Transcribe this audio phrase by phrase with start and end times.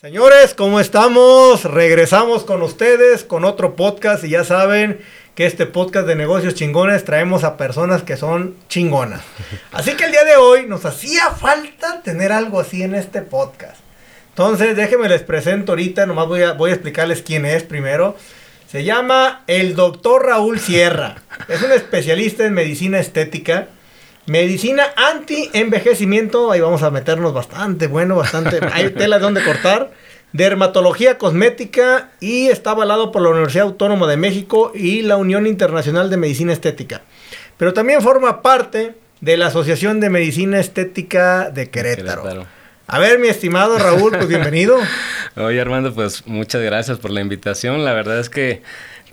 [0.00, 1.64] Señores, ¿cómo estamos?
[1.64, 5.00] Regresamos con ustedes con otro podcast y ya saben
[5.34, 9.22] que este podcast de negocios chingones traemos a personas que son chingonas.
[9.72, 13.80] Así que el día de hoy nos hacía falta tener algo así en este podcast.
[14.28, 18.16] Entonces, déjenme les presento ahorita, nomás voy a, voy a explicarles quién es primero.
[18.70, 21.16] Se llama el doctor Raúl Sierra.
[21.48, 23.66] Es un especialista en medicina estética.
[24.28, 29.90] Medicina anti-envejecimiento, ahí vamos a meternos bastante, bueno, bastante, hay tela de donde cortar.
[30.34, 36.10] Dermatología cosmética y está avalado por la Universidad Autónoma de México y la Unión Internacional
[36.10, 37.00] de Medicina Estética.
[37.56, 42.22] Pero también forma parte de la Asociación de Medicina Estética de Querétaro.
[42.24, 42.46] Querétaro.
[42.86, 44.76] A ver, mi estimado Raúl, pues bienvenido.
[45.36, 47.82] Oye, Armando, pues muchas gracias por la invitación.
[47.82, 48.60] La verdad es que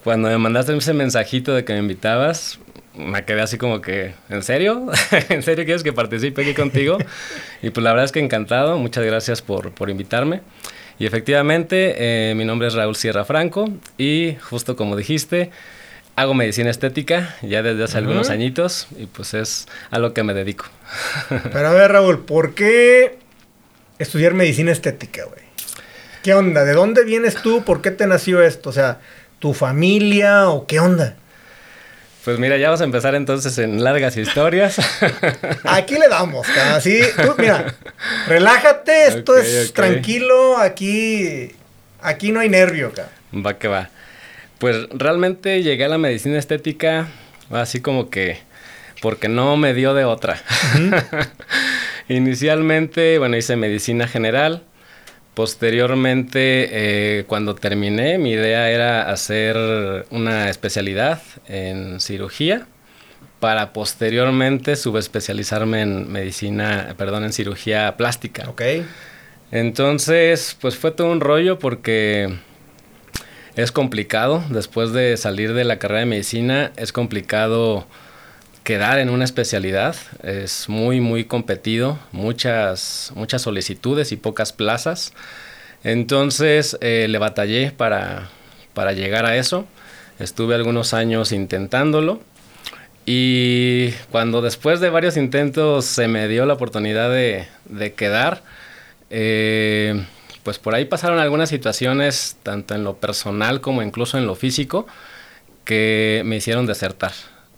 [0.04, 2.59] cuando me mandaste ese mensajito de que me invitabas,
[2.98, 4.88] me quedé así como que, ¿en serio?
[5.30, 6.98] ¿En serio quieres que participe aquí contigo?
[7.62, 10.41] Y pues la verdad es que encantado, muchas gracias por, por invitarme.
[10.98, 15.51] Y efectivamente, eh, mi nombre es Raúl Sierra Franco y justo como dijiste,
[16.16, 20.34] hago medicina estética ya desde hace algunos añitos y pues es a lo que me
[20.34, 20.66] dedico.
[21.29, 23.18] Pero a ver, Raúl, ¿por qué
[23.99, 25.43] estudiar medicina estética, güey?
[26.23, 26.63] ¿Qué onda?
[26.63, 27.63] ¿De dónde vienes tú?
[27.63, 28.70] ¿Por qué te nació esto?
[28.70, 28.99] O sea,
[29.40, 31.18] ¿tu familia o qué onda?
[32.26, 34.77] Pues mira, ya vamos a empezar entonces en largas historias.
[35.63, 37.76] Aquí le damos, así, tú, mira,
[38.27, 41.51] relájate, esto es tranquilo, aquí,
[42.01, 43.09] aquí no hay nervio, acá.
[43.34, 43.90] Va que va.
[44.57, 47.07] Pues realmente llegué a la medicina estética
[47.51, 48.39] así como que
[49.01, 50.41] porque no me dio de otra.
[52.10, 54.63] Inicialmente, bueno, hice medicina general.
[55.36, 56.70] Posteriormente,
[57.20, 62.68] eh, cuando terminé, mi idea era hacer una especialidad en cirugía
[63.41, 68.50] para posteriormente subespecializarme en medicina, perdón, en cirugía plástica.
[68.50, 68.62] Ok.
[69.52, 72.34] Entonces, pues fue todo un rollo porque
[73.56, 74.44] es complicado.
[74.50, 77.88] Después de salir de la carrera de medicina, es complicado
[78.65, 79.95] quedar en una especialidad.
[80.23, 85.13] Es muy, muy competido, muchas, muchas solicitudes y pocas plazas.
[85.85, 88.29] Entonces eh, le batallé para,
[88.73, 89.65] para llegar a eso.
[90.19, 92.21] Estuve algunos años intentándolo.
[93.05, 98.41] Y cuando después de varios intentos se me dio la oportunidad de, de quedar,
[99.11, 100.03] eh,
[100.41, 104.87] pues por ahí pasaron algunas situaciones, tanto en lo personal como incluso en lo físico,
[105.65, 107.13] que me hicieron desertar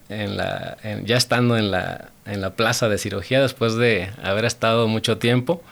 [0.10, 4.88] en la, ya estando en la, en la plaza de cirugía después de haber estado
[4.88, 5.64] mucho tiempo.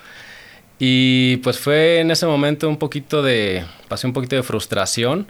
[0.78, 5.28] Y pues fue en ese momento un poquito de, pasé un poquito de frustración,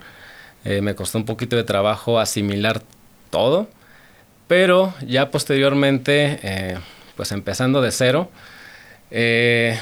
[0.64, 2.82] eh, me costó un poquito de trabajo asimilar
[3.30, 3.68] todo,
[4.48, 6.78] pero ya posteriormente, eh,
[7.16, 8.30] pues empezando de cero,
[9.12, 9.78] eh,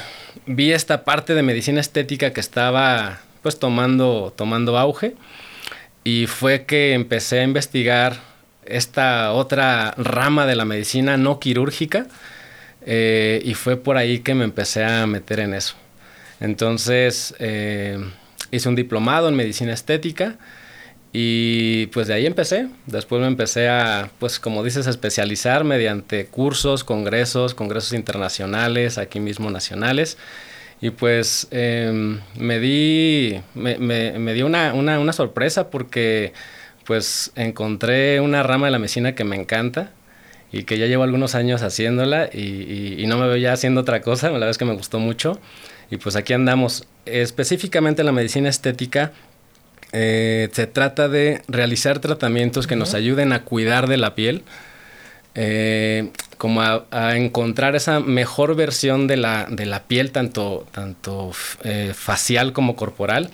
[0.46, 5.14] vi esta parte de medicina estética que estaba pues tomando, tomando auge
[6.02, 8.33] y fue que empecé a investigar
[8.66, 12.06] esta otra rama de la medicina no quirúrgica
[12.86, 15.74] eh, y fue por ahí que me empecé a meter en eso.
[16.40, 17.98] Entonces eh,
[18.50, 20.36] hice un diplomado en medicina estética
[21.12, 22.68] y pues de ahí empecé.
[22.86, 29.20] Después me empecé a, pues como dices, a especializar mediante cursos, congresos, congresos internacionales, aquí
[29.20, 30.18] mismo nacionales.
[30.80, 36.32] Y pues em, me di, me, me, dio una, una, una sorpresa porque
[36.84, 39.90] pues encontré una rama de la medicina que me encanta
[40.52, 44.28] y que ya llevo algunos años haciéndola y, no me veo ya haciendo otra cosa,
[44.28, 45.40] la verdad es que me gustó mucho.
[45.90, 46.86] Y pues aquí andamos.
[47.06, 49.12] Específicamente en la medicina estética
[49.92, 54.42] eh, se trata de realizar tratamientos que nos ayuden a cuidar de la piel,
[55.34, 61.32] eh, como a, encontrar esa mejor versión de la, de la piel, tanto, tanto
[61.64, 63.30] eh, facial como corporal,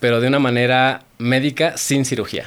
[0.00, 2.46] pero de una manera médica sin cirugía.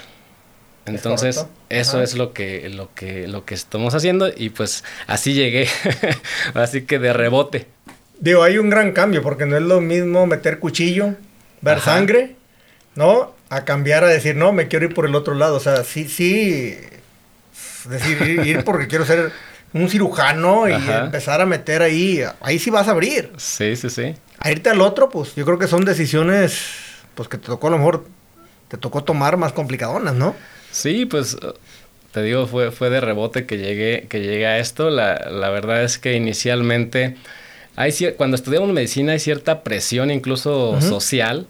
[0.86, 5.68] Entonces, eso es lo que, lo, que, lo que estamos haciendo y pues así llegué,
[6.54, 7.68] así que de rebote.
[8.20, 11.16] Digo, hay un gran cambio porque no es lo mismo meter cuchillo,
[11.62, 12.36] ver sangre,
[12.94, 13.34] ¿no?
[13.50, 15.58] A cambiar a decir, no, me quiero ir por el otro lado.
[15.58, 16.78] O sea, sí, sí,
[17.90, 19.32] decir, ir, porque quiero ser
[19.74, 23.32] un cirujano y empezar a meter ahí, ahí sí vas a abrir.
[23.38, 24.16] Sí, sí, sí.
[24.40, 26.62] A irte al otro, pues yo creo que son decisiones,
[27.16, 28.06] pues que te tocó a lo mejor
[28.76, 30.36] te tocó tomar más complicadonas, ¿no?
[30.72, 31.38] Sí, pues
[32.12, 34.90] te digo, fue, fue de rebote que llegué, que llegué a esto.
[34.90, 37.16] La, verdad es que inicialmente,
[37.76, 41.48] hay cuando estudiamos medicina hay cierta presión incluso social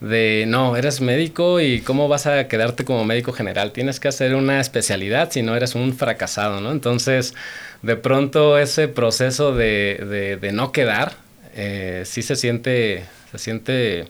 [0.00, 3.72] de, no, eres médico y cómo vas a quedarte como médico general.
[3.72, 6.72] Tienes que hacer una especialidad si no eres un fracasado, ¿no?
[6.72, 7.34] Entonces,
[7.82, 11.12] de pronto ese proceso de, de, de no quedar
[11.60, 14.06] eh, sí se siente, se siente,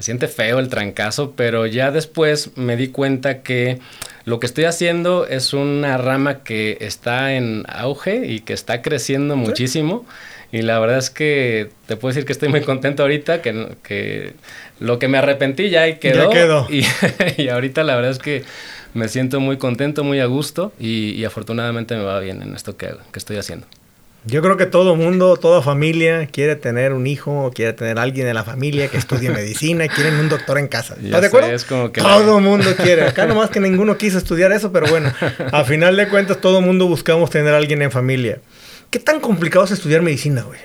[0.00, 3.78] se siente feo el trancazo, pero ya después me di cuenta que
[4.24, 9.36] lo que estoy haciendo es una rama que está en auge y que está creciendo
[9.36, 10.06] muchísimo.
[10.52, 14.32] Y la verdad es que te puedo decir que estoy muy contento ahorita, que, que
[14.78, 16.32] lo que me arrepentí ya quedó.
[16.32, 16.66] Ya quedó.
[17.36, 18.42] Y, y ahorita la verdad es que
[18.94, 22.78] me siento muy contento, muy a gusto y, y afortunadamente me va bien en esto
[22.78, 23.66] que, que estoy haciendo.
[24.24, 28.34] Yo creo que todo mundo, toda familia quiere tener un hijo, quiere tener alguien en
[28.34, 30.94] la familia que estudie medicina, quieren un doctor en casa.
[31.02, 31.48] ¿Estás de acuerdo?
[31.48, 32.40] Sé, es como que todo la...
[32.40, 33.06] mundo quiere.
[33.06, 35.12] Acá nomás que ninguno quiso estudiar eso, pero bueno,
[35.52, 38.40] a final de cuentas todo mundo buscamos tener alguien en familia.
[38.90, 40.60] ¿Qué tan complicado es estudiar medicina, güey?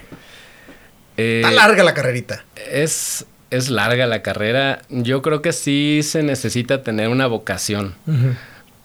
[1.15, 2.43] Eh, Está larga la carrerita.
[2.69, 4.81] Es, es larga la carrera.
[4.89, 7.95] Yo creo que sí se necesita tener una vocación.
[8.05, 8.35] Uh -huh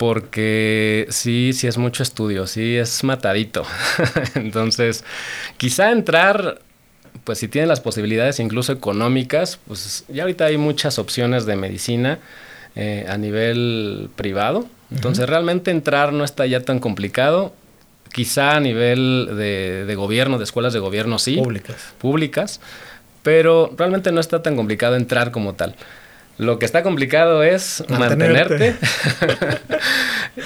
[0.00, 3.66] porque sí, sí es mucho estudio, sí es matadito.
[4.34, 5.04] Entonces,
[5.58, 6.62] quizá entrar,
[7.24, 12.18] pues si tienen las posibilidades incluso económicas, pues ya ahorita hay muchas opciones de medicina
[12.76, 14.66] eh, a nivel privado.
[14.90, 15.32] Entonces, uh -huh.
[15.32, 17.52] realmente entrar no está ya tan complicado.
[18.10, 21.36] Quizá a nivel de, de gobierno, de escuelas de gobierno, sí.
[21.36, 21.76] Públicas.
[21.98, 22.60] Públicas.
[23.22, 25.76] Pero realmente no está tan complicado entrar como tal.
[26.40, 28.74] Lo que está complicado es mantenerte,
[29.20, 29.58] mantenerte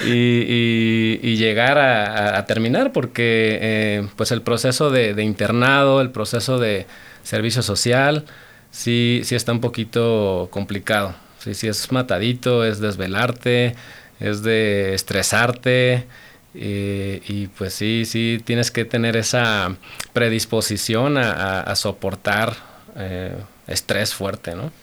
[0.05, 6.01] y, y, y, llegar a, a, terminar, porque eh, pues el proceso de, de, internado,
[6.01, 6.85] el proceso de
[7.23, 8.25] servicio social,
[8.71, 11.15] sí, sí está un poquito complicado.
[11.39, 13.77] Sí, sí es matadito, es desvelarte,
[14.19, 16.07] es de estresarte.
[16.53, 19.73] Y, y, pues sí, sí, tienes que tener esa
[20.11, 22.53] predisposición a, a, a soportar
[22.97, 23.33] eh,
[23.67, 24.73] estrés fuerte, ¿no?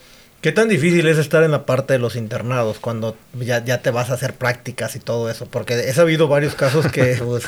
[0.43, 3.93] ¿Qué tan difícil es estar en la parte de los internados cuando ya, ya te
[3.93, 5.47] vas a hacer prácticas y todo eso?
[5.47, 7.45] Porque he sabido varios casos que, pues,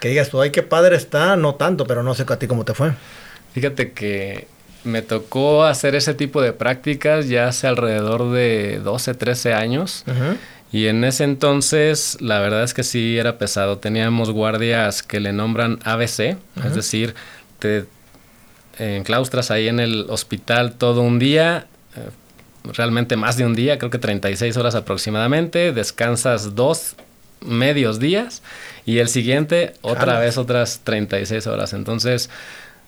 [0.00, 2.66] que digas tú, ay, qué padre está, no tanto, pero no sé a ti cómo
[2.66, 2.92] te fue.
[3.54, 4.48] Fíjate que
[4.84, 10.04] me tocó hacer ese tipo de prácticas ya hace alrededor de 12, 13 años.
[10.06, 10.36] Uh -huh.
[10.72, 13.78] Y en ese entonces, la verdad es que sí era pesado.
[13.78, 16.66] Teníamos guardias que le nombran ABC, uh -huh.
[16.66, 17.14] es decir,
[17.60, 17.86] te
[18.78, 21.66] enclaustras ahí en el hospital todo un día,
[21.96, 22.10] eh,
[22.74, 26.96] realmente más de un día, creo que 36 horas aproximadamente, descansas dos
[27.40, 28.42] medios días
[28.84, 31.72] y el siguiente otra vez otras 36 horas.
[31.72, 32.30] Entonces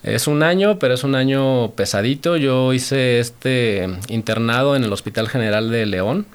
[0.02, 2.36] es un año, pero es un año pesadito.
[2.36, 6.26] Yo hice este internado en el Hospital General de León,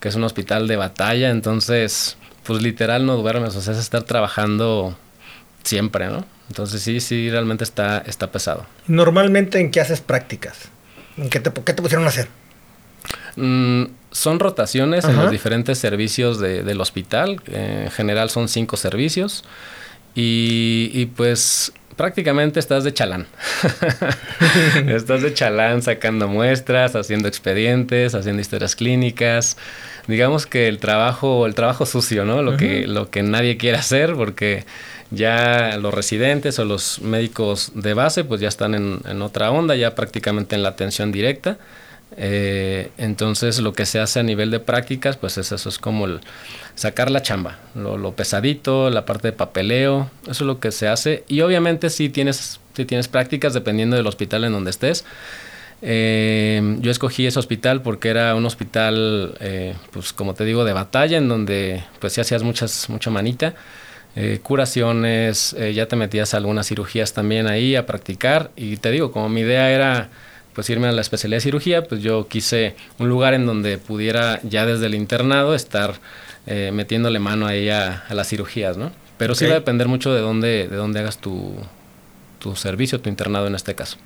[0.00, 4.04] que es un hospital de batalla, entonces pues literal no duermes, o sea, es estar
[4.04, 4.96] trabajando
[5.64, 6.24] siempre, ¿no?
[6.48, 8.64] Entonces sí, sí, realmente está, está pesado.
[8.86, 10.70] Normalmente, ¿en qué haces prácticas?
[11.18, 12.28] ¿En qué te, qué te pusieron a hacer?
[13.36, 15.14] Mm, son rotaciones Ajá.
[15.14, 17.40] en los diferentes servicios de, del hospital.
[17.48, 19.44] Eh, en general son cinco servicios.
[20.14, 23.26] Y, y pues prácticamente estás de chalán.
[24.86, 29.56] estás de chalán sacando muestras, haciendo expedientes, haciendo historias clínicas.
[30.06, 32.40] Digamos que el trabajo, el trabajo sucio, ¿no?
[32.42, 32.58] Lo, uh -huh.
[32.58, 34.64] que, lo que nadie quiere hacer porque
[35.10, 39.74] ya los residentes o los médicos de base pues ya están en, en otra onda,
[39.74, 41.58] ya prácticamente en la atención directa.
[42.16, 46.06] Eh, entonces lo que se hace a nivel de prácticas, pues es eso, es como
[46.06, 46.20] el
[46.74, 50.88] sacar la chamba, lo, lo, pesadito, la parte de papeleo, eso es lo que se
[50.88, 51.24] hace.
[51.28, 55.04] Y obviamente si tienes, si tienes prácticas dependiendo del hospital en donde estés.
[55.80, 60.72] Eh, yo escogí ese hospital porque era un hospital, eh, pues como te digo, de
[60.72, 63.54] batalla, en donde pues sí hacías muchas, mucha manita.
[64.16, 68.90] Eh, curaciones, eh, ya te metías a algunas cirugías también ahí a practicar y te
[68.90, 70.08] digo, como mi idea era
[70.58, 74.40] pues irme a la especialidad de cirugía, pues yo quise un lugar en donde pudiera
[74.42, 75.94] ya desde el internado estar
[76.48, 78.90] eh, metiéndole mano ahí a, a, las cirugías, ¿no?
[79.18, 79.46] Pero okay.
[79.46, 81.54] sí va a depender mucho de dónde, de dónde hagas tu,
[82.40, 83.98] tu servicio, tu internado en este caso.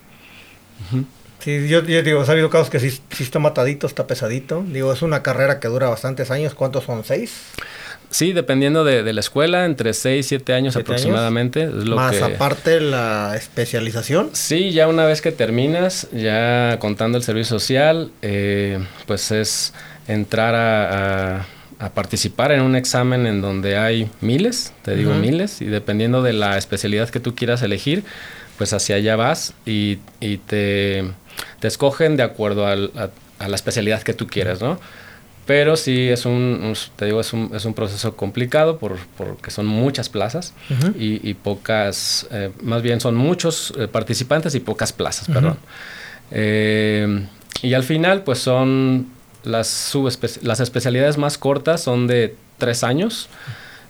[0.92, 1.04] Uh -huh.
[1.38, 4.62] Sí, yo, yo, digo, ha habido casos que sí, sí, está matadito, está pesadito.
[4.68, 6.54] Digo, es una carrera que dura bastantes años.
[6.54, 7.02] ¿Cuántos son?
[7.02, 7.32] ¿Seis?
[8.12, 11.62] Sí, dependiendo de, de la escuela, entre 6 y 7 años ¿Siete aproximadamente.
[11.62, 11.78] Años?
[11.78, 12.22] Es lo Más que...
[12.22, 14.28] aparte la especialización.
[14.34, 19.72] Sí, ya una vez que terminas, ya contando el servicio social, eh, pues es
[20.08, 21.46] entrar a, a,
[21.78, 25.20] a, participar en un examen en donde hay miles, te digo uh -huh.
[25.20, 28.04] miles, y dependiendo de la especialidad que tú quieras elegir,
[28.58, 31.04] pues hacia allá vas y, y te,
[31.60, 33.08] te, escogen de acuerdo al, a,
[33.42, 34.78] a la especialidad que tú quieras, ¿no?
[35.52, 39.66] Pero sí es un, te digo, es un, es un proceso complicado por, porque son
[39.66, 40.94] muchas plazas uh -huh.
[40.98, 45.34] y, y, pocas, eh, más bien son muchos eh, participantes y pocas plazas, uh -huh.
[45.34, 45.56] perdón.
[46.30, 47.26] Eh,
[47.60, 49.08] y al final, pues son
[49.44, 49.94] las,
[50.40, 53.28] las especialidades más cortas, son de tres años.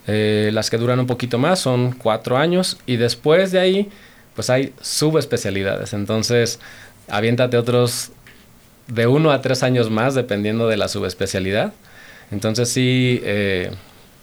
[0.07, 3.89] Las que duran un poquito más son cuatro años y después de ahí
[4.35, 5.93] pues hay subespecialidades.
[5.93, 6.59] Entonces,
[7.09, 8.11] aviéntate otros
[8.89, 11.73] de uno a tres años más, dependiendo de la subespecialidad.
[12.31, 13.71] Entonces, sí, eh,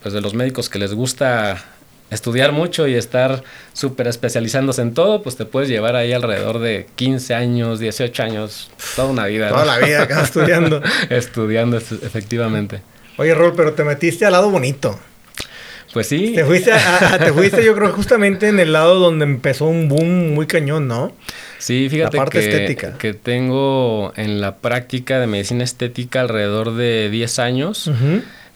[0.01, 1.63] pues de los médicos que les gusta
[2.09, 6.87] estudiar mucho y estar súper especializándose en todo, pues te puedes llevar ahí alrededor de
[6.95, 9.49] 15 años, 18 años, toda una vida.
[9.49, 10.81] Toda la vida acá estudiando.
[11.09, 12.81] estudiando, efectivamente.
[13.17, 14.99] Oye, Rol, pero te metiste al lado bonito.
[15.93, 16.33] Pues sí.
[16.35, 16.71] Te fuiste,
[17.19, 21.13] te fuiste, yo creo, justamente en el lado donde empezó un boom muy cañón, ¿no?
[21.59, 22.97] Sí, fíjate la parte que, estética.
[22.97, 27.91] que tengo en la práctica de medicina estética alrededor de 10 años.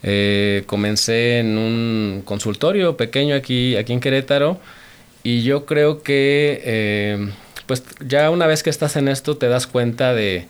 [0.01, 4.59] Eh, comencé en un consultorio pequeño aquí, aquí en Querétaro
[5.23, 7.29] y yo creo que eh,
[7.65, 10.45] pues ya una vez que estás en esto te das cuenta de,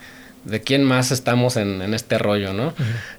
[0.45, 2.73] de quién más estamos en, este rollo, ¿no?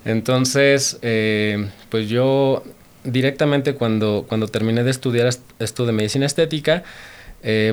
[0.04, 2.64] Entonces, eh, pues yo
[3.04, 6.82] directamente cuando, cuando terminé de estudiar esto de medicina estética,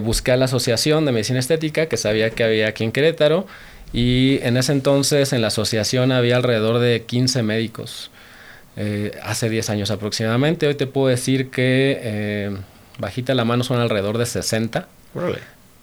[0.03, 3.47] busqué a la Asociación de Medicina Estética que sabía que había aquí en Querétaro
[3.93, 8.11] y en ese entonces en la asociación había alrededor de 15 médicos.
[8.77, 10.67] Eh, hace 10 años aproximadamente.
[10.67, 12.57] Hoy te puedo decir que eh,
[12.99, 14.87] bajita la mano son alrededor de 60.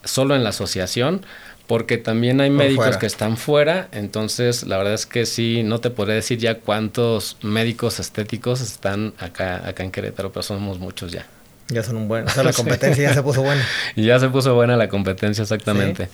[0.03, 1.23] Solo en la asociación,
[1.67, 5.89] porque también hay médicos que están fuera, entonces la verdad es que sí, no te
[5.89, 11.27] podré decir ya cuántos médicos estéticos están acá, acá en Querétaro, pero somos muchos ya.
[11.69, 13.63] Ya son un buen, o sea, la competencia ya se puso buena.
[13.95, 16.09] Y ya se puso buena la competencia, exactamente.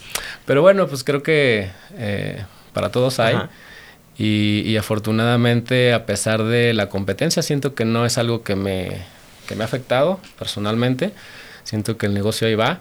[0.45, 2.43] Pero bueno, pues creo que eh,
[2.74, 3.38] para todos hay.
[4.17, 9.01] Y, afortunadamente, a pesar de la competencia, siento que no es algo que me,
[9.47, 11.12] que me ha afectado personalmente.
[11.63, 12.79] Siento que el negocio ahí va.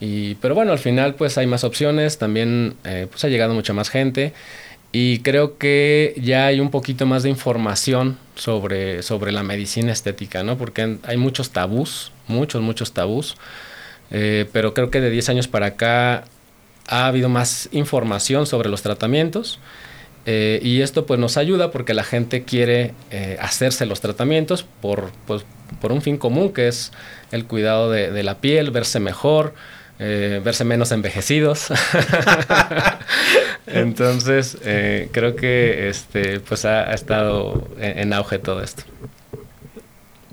[0.00, 3.74] Y, pero bueno, al final pues hay más opciones, también eh, pues ha llegado mucha
[3.74, 4.32] más gente
[4.92, 10.42] y creo que ya hay un poquito más de información sobre, sobre la medicina estética,
[10.42, 10.58] ¿no?
[10.58, 13.36] Porque hay muchos tabús, muchos, muchos tabús,
[14.10, 16.24] eh, pero creo que de 10 años para acá
[16.88, 19.60] ha habido más información sobre los tratamientos
[20.26, 25.10] eh, y esto pues nos ayuda porque la gente quiere eh, hacerse los tratamientos por,
[25.26, 25.46] pues,
[25.80, 26.92] por un fin común que es
[27.32, 29.54] el cuidado de, la piel, verse mejor,
[30.00, 31.68] eh, verse menos envejecidos.
[33.66, 34.56] Entonces
[35.12, 38.82] creo que este, pues ha, estado en, en, auge todo esto.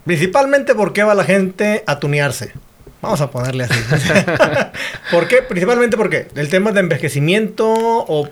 [0.05, 2.53] Principalmente porque va la gente a tunearse.
[3.01, 3.79] Vamos a ponerle así.
[5.11, 5.41] ¿Por qué?
[5.41, 8.29] Principalmente porque el tema de envejecimiento o,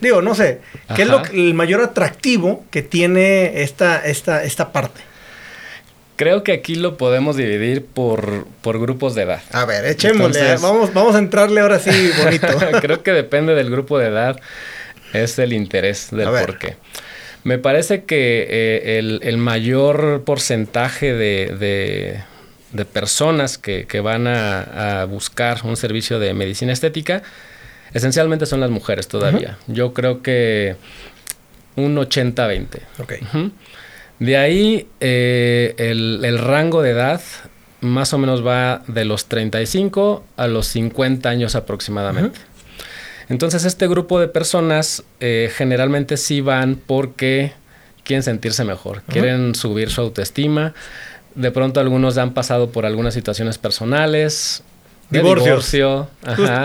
[0.00, 0.60] digo, no sé,
[0.94, 5.00] ¿qué es lo, el mayor atractivo que tiene esta, esta, esta parte?
[6.16, 9.42] Creo que aquí lo podemos dividir por, por grupos de edad.
[9.52, 10.56] A ver, echémosle.
[10.56, 12.48] vamos, vamos a entrarle ahora sí bonito.
[12.80, 14.40] Creo que depende del grupo de edad.
[15.12, 16.76] Es el interés del por qué.
[17.44, 22.24] Me parece que eh, el, mayor porcentaje de
[22.76, 27.22] de personas que, van a, buscar un servicio de medicina estética,
[27.92, 29.58] esencialmente son las mujeres todavía.
[29.66, 30.76] Yo creo que
[31.74, 32.80] un 80-20.
[34.18, 37.20] De ahí eh, el, rango de edad
[37.80, 42.40] más o menos va de los 35 a los 50 años aproximadamente.
[43.28, 47.52] Entonces este grupo de personas eh, generalmente sí van porque
[48.04, 50.74] quieren sentirse mejor, quieren subir su autoestima,
[51.34, 54.62] de pronto algunos han pasado por algunas situaciones personales.
[55.10, 56.08] Divorcio.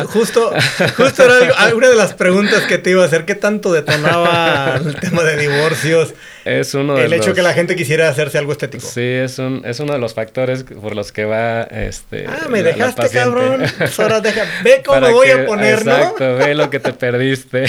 [0.07, 0.51] justo,
[0.97, 3.25] justo era una de las preguntas que te iba a hacer.
[3.25, 6.13] ¿Qué tanto detonaba el tema de divorcios?
[6.43, 8.87] Es uno El hecho que la gente quisiera hacerse algo estético.
[8.87, 12.25] Sí, es, un, es uno de los factores por los que va este.
[12.27, 13.61] Ah, me dejaste, cabrón.
[13.99, 15.95] Ahora deja, ve cómo me voy a poner, ¿no?
[15.95, 17.65] Exacto, ve lo que te perdiste.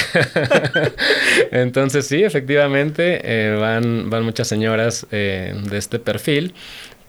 [1.50, 6.54] Entonces, sí, efectivamente, eh, van, van muchas señoras eh, de este perfil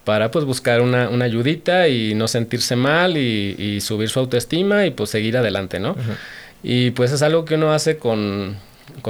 [0.03, 4.91] para pues buscar una, una ayudita y no sentirse mal y, subir su autoestima y
[4.91, 5.95] pues seguir adelante, ¿no?
[6.61, 8.57] Y pues es algo que uno hace con,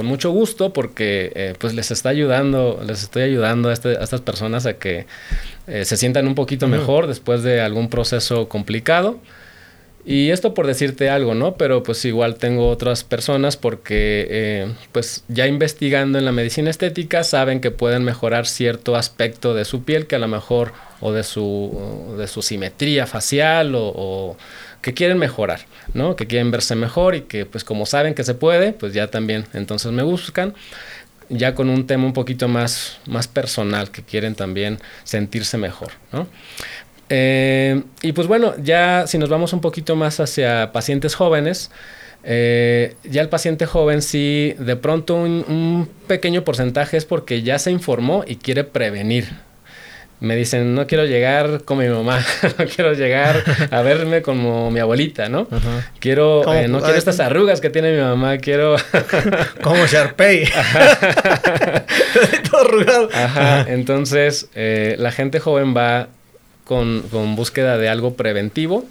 [0.02, 4.66] mucho gusto porque eh, pues les está ayudando, les estoy ayudando a, este, estas personas
[4.66, 5.06] a que
[5.66, 9.18] eh, se sientan un poquito mejor después de algún proceso complicado.
[10.06, 11.54] Y esto por decirte algo, ¿no?
[11.54, 17.24] Pero pues igual tengo otras personas porque eh, pues ya investigando en la medicina estética
[17.24, 21.22] saben que pueden mejorar cierto aspecto de su piel que a lo mejor o de
[21.22, 24.36] su, de su simetría facial o,
[24.82, 25.60] que quieren mejorar,
[25.94, 26.14] ¿no?
[26.16, 29.46] Que quieren verse mejor y que pues como saben que se puede, pues ya también
[29.54, 30.52] entonces me buscan
[31.30, 36.26] ya con un tema un poquito más, más personal, que quieren también sentirse mejor, ¿no?
[37.08, 41.70] Eh, y pues bueno, ya si nos vamos un poquito más hacia pacientes jóvenes,
[42.26, 47.70] eh, ya el paciente joven sí, de pronto un, pequeño porcentaje es porque ya se
[47.70, 49.28] informó y quiere prevenir.
[50.20, 52.24] me dicen, no quiero llegar como mi mamá,
[52.58, 55.46] no quiero llegar a verme como mi abuelita, ¿no?
[55.98, 58.76] Quiero, eh, no quiero estas arrugas que tiene mi mamá, quiero...
[59.62, 60.44] como Sharpay.
[62.50, 63.10] Todo arrugado.
[63.12, 66.08] Ajá, entonces eh, la gente joven va
[66.64, 68.86] con, con, búsqueda de algo preventivo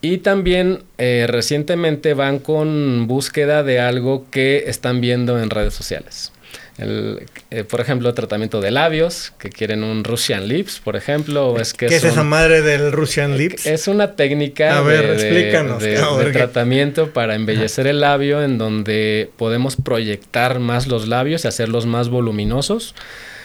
[0.00, 6.32] y también eh, recientemente van con búsqueda de algo que están viendo en redes sociales.
[6.78, 11.58] El, eh, por ejemplo, tratamiento de labios, que quieren un Russian Lips, por ejemplo.
[11.58, 13.66] es que ¿Qué es, esa madre del Russian Lips?
[13.66, 21.08] Es una técnica de, tratamiento para embellecer el labio en donde podemos proyectar más los
[21.08, 22.94] labios y hacerlos más voluminosos.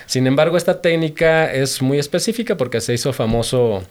[0.05, 3.83] Sin embargo, esta técnica es muy específica porque se hizo famoso,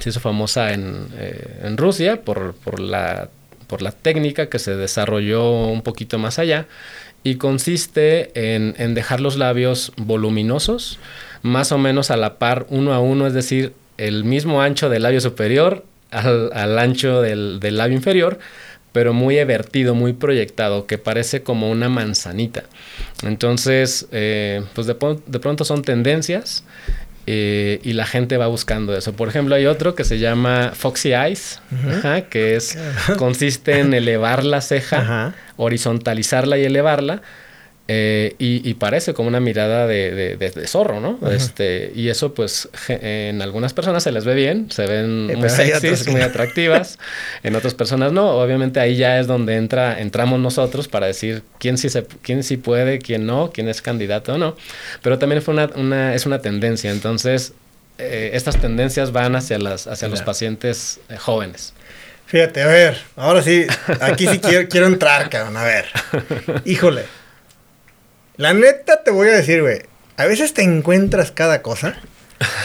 [0.00, 3.28] se hizo famosa en, eh, Rusia por la
[4.02, 6.66] técnica que se desarrolló un poquito más allá
[7.24, 10.98] y consiste en, dejar los labios voluminosos,
[11.42, 15.04] más o menos a la par uno a uno, es decir, el mismo ancho del
[15.04, 18.38] labio superior al, ancho del, labio inferior,
[18.92, 22.64] pero muy evertido, muy proyectado, que parece como una manzanita.
[23.22, 26.64] Entonces, eh, pues de, pronto son tendencias
[27.26, 29.14] eh, y la gente va buscando eso.
[29.14, 31.60] Por ejemplo, hay otro que se llama Foxy Eyes,
[32.30, 32.78] que es,
[33.16, 37.22] consiste en elevar la ceja, horizontalizarla y elevarla.
[37.88, 41.18] Eh, y, parece como una mirada de, zorro, ¿no?
[41.30, 46.06] este, y eso, pues, en algunas personas se les ve bien, se ven muy sexys,
[46.06, 46.98] muy atractivas.
[47.42, 48.30] en otras personas no.
[48.36, 52.56] Obviamente ahí ya es donde entra, entramos nosotros para decir quién sí, se, quién sí
[52.56, 54.56] puede, quién no, quién es candidato o no.
[55.02, 56.90] Pero también fue una, es una tendencia.
[56.92, 57.52] Entonces,
[57.98, 61.74] eh, estas tendencias van hacia, las, hacia los pacientes eh, jóvenes.
[62.26, 63.66] Fíjate, a ver, ahora sí,
[64.00, 65.86] aquí sí quiero, quiero entrar, cabrón, a ver.
[66.64, 67.04] Híjole.
[68.36, 69.80] La neta te voy a decir, güey.
[70.16, 71.96] A veces te encuentras cada cosa.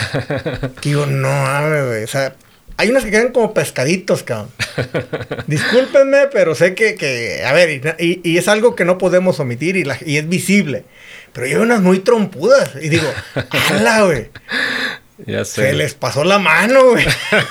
[0.81, 2.03] digo, no, güey.
[2.03, 2.36] O sea,
[2.77, 4.50] hay unas que quedan como pescaditos, cabrón.
[5.47, 9.97] Discúlpenme, pero sé que, a ver, y, es algo que no podemos omitir y, la,
[10.06, 10.86] y es visible.
[11.34, 12.71] Pero hay unas muy trompudas.
[12.82, 13.12] Y digo,
[13.69, 14.30] ¡hala, güey!
[15.25, 15.69] Ya sé.
[15.69, 17.06] Se les pasó la mano, güey.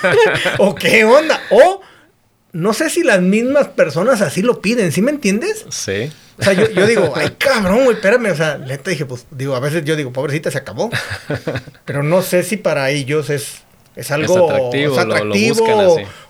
[0.58, 1.40] ¿O qué onda?
[1.50, 1.82] O
[2.56, 5.66] no sé si las mismas personas así lo piden, ¿sí me entiendes?
[5.68, 6.10] Sí.
[6.38, 8.30] O sea, yo, digo, ay, cabrón, güey, espérame.
[8.32, 10.90] O sea, neta dije, pues, digo, a veces yo digo, pobrecita, se acabó.
[11.84, 13.58] Pero no sé si para ellos es,
[13.94, 14.96] es algo atractivo,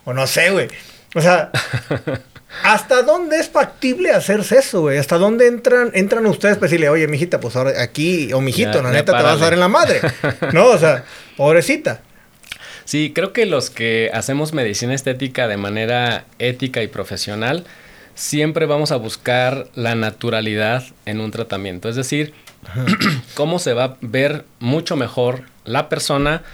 [0.05, 0.67] o, no sé, güey.
[1.15, 1.53] O sea,
[2.65, 4.99] ¿hasta dónde es factible hacerse eso, güey?
[4.99, 8.91] ¿Hasta dónde entran, entran ustedes para decirle, oye, mijita, pues ahora aquí, o mijito, la
[8.91, 10.01] neta te vas a dar en la madre?
[10.53, 10.71] ¿No?
[10.71, 11.05] O sea,
[11.37, 12.01] pobrecita.
[12.87, 17.64] Sí, creo que los que hacemos medicina estética de manera ética y profesional,
[18.14, 21.88] siempre vamos a buscar la naturalidad en un tratamiento.
[21.88, 22.33] Es decir,
[23.35, 26.44] cómo se va a ver mucho mejor la persona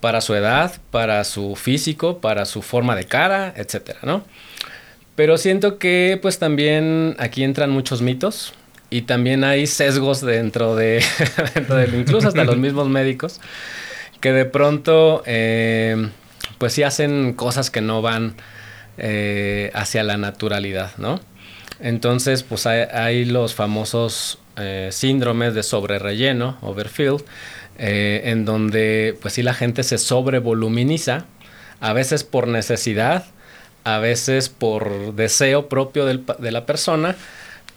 [0.00, 4.24] para su edad, para su físico, para su forma de cara, etcétera, ¿no?
[5.14, 8.54] Pero siento que pues también aquí entran muchos mitos
[8.90, 11.04] y también hay sesgos dentro de,
[11.54, 13.40] dentro de incluso hasta los mismos médicos
[14.20, 16.10] que de pronto, eh,
[16.58, 18.34] pues sí hacen cosas que no van
[18.98, 21.20] eh, hacia la naturalidad, ¿no?
[21.80, 27.16] Entonces, pues hay, los famosos eh, síndromes de sobrerelleno, overfill,
[27.78, 31.24] en donde, pues sí, la gente se sobrevoluminiza,
[31.80, 33.24] a veces por necesidad,
[33.84, 37.16] a veces por deseo propio de la persona,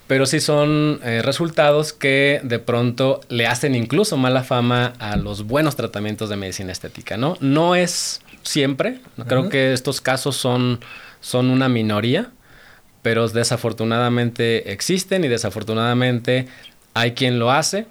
[0.08, 5.44] pero sí son eh, resultados que de pronto le hacen incluso mala fama a los
[5.44, 7.38] buenos tratamientos de medicina estética, ¿no?
[7.40, 10.80] No es siempre, creo que estos casos son,
[11.22, 12.32] son una minoría,
[13.02, 16.48] pero desafortunadamente existen y desafortunadamente
[16.94, 17.86] hay quien lo hace.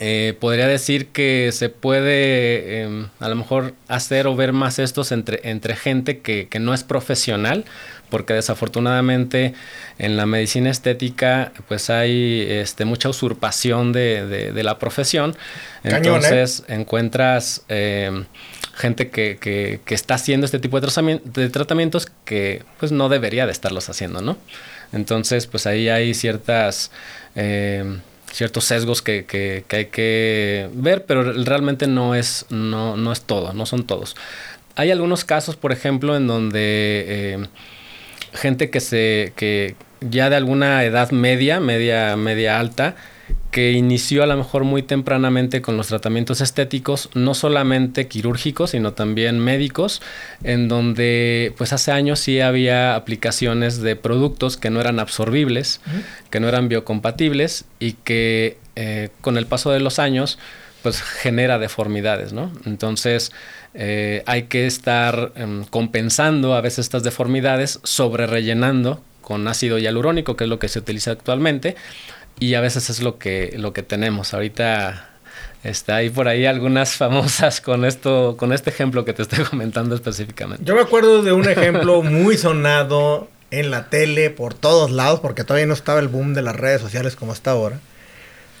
[0.00, 5.12] Eh, podría decir que se puede em, a lo mejor hacer o ver más estos
[5.12, 7.64] entre, entre gente que, que no es profesional,
[8.10, 9.54] porque desafortunadamente
[9.98, 15.36] en la medicina estética pues hay este, mucha usurpación de, de, la profesión.
[15.84, 15.90] ¿eh?
[15.92, 18.24] Entonces encuentras eh,
[18.74, 23.52] gente que, que, que, está haciendo este tipo de, tratamientos que pues no debería de
[23.52, 24.36] estarlos haciendo, ¿no?
[24.92, 26.90] Entonces pues ahí hay ciertas...
[28.34, 33.20] Eh, ciertos sesgos que, que, hay que ver, pero realmente no es, no, no es
[33.22, 34.16] todo, no son todos.
[34.76, 37.48] Hay algunos casos, por ejemplo, en donde
[38.32, 42.96] gente que se que ya de alguna edad media, media media alta,
[43.54, 48.94] que inició a lo mejor muy tempranamente con los tratamientos estéticos, no solamente quirúrgicos, sino
[48.94, 50.02] también médicos,
[50.42, 55.80] en donde pues hace años sí había aplicaciones de productos que no eran absorbibles,
[56.30, 60.36] que no eran biocompatibles y que eh, con el paso de los años
[60.82, 62.50] pues genera deformidades, ¿no?
[62.66, 63.30] Entonces
[63.72, 70.36] eh, hay que estar em, compensando a veces estas deformidades sobre rellenando con ácido hialurónico,
[70.36, 71.76] que es lo que se utiliza actualmente,
[72.38, 74.34] y a veces es lo que, lo que tenemos.
[74.34, 75.08] Ahorita
[75.62, 79.94] está ahí por ahí algunas famosas con esto, con este ejemplo que te estoy comentando
[79.94, 80.64] específicamente.
[80.64, 85.44] Yo me acuerdo de un ejemplo muy sonado en la tele por todos lados, porque
[85.44, 87.78] todavía no estaba el boom de las redes sociales como está ahora.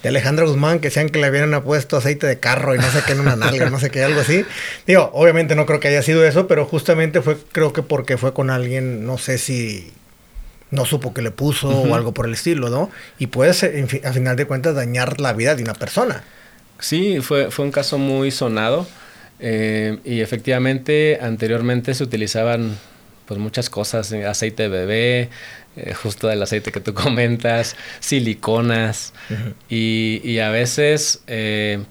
[0.02, 3.00] De Alejandra Guzmán, que sean que le habían puesto aceite de carro y no sé
[3.06, 4.44] qué en una nalga, no sé qué, algo así.
[4.86, 8.34] Digo, obviamente no creo que haya sido eso, pero justamente fue, creo que porque fue
[8.34, 9.94] con alguien, no sé si
[10.74, 12.90] no supo que le puso o algo por el estilo, ¿no?
[13.18, 13.50] Y puede,
[14.04, 16.24] a final de cuentas, dañar la vida de una persona.
[16.78, 18.86] Sí, fue, fue un caso muy sonado.
[19.40, 22.78] Eh, y efectivamente, anteriormente se utilizaban
[23.26, 25.28] pues muchas cosas, eh, aceite de bebé,
[25.76, 29.12] eh, justo del aceite que tú comentas, siliconas,
[29.68, 31.22] y, y, a veces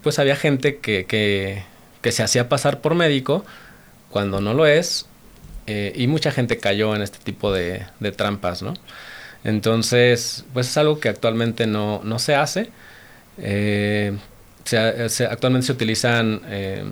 [0.02, 1.64] pues había gente que, que,
[2.02, 3.46] que, se hacía pasar por médico
[4.10, 5.08] cuando no lo es,
[5.66, 8.74] y mucha gente cayó en este tipo de, de, trampas, ¿no?
[9.44, 12.70] Entonces, pues es algo que actualmente no, no se hace
[14.64, 16.84] se, actualmente se utilizan eh,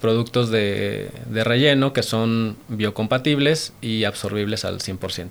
[0.00, 5.28] productos de, relleno que son biocompatibles y absorbibles al 100%.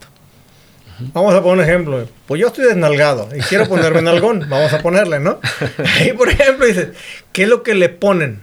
[1.13, 2.09] Vamos a poner un ejemplo.
[2.27, 4.45] Pues yo estoy desnalgado y quiero ponerme nalgón.
[4.49, 5.39] Vamos a ponerle, ¿no?
[6.05, 6.89] Y por ejemplo, dices,
[7.31, 8.41] ¿qué es lo que le ponen?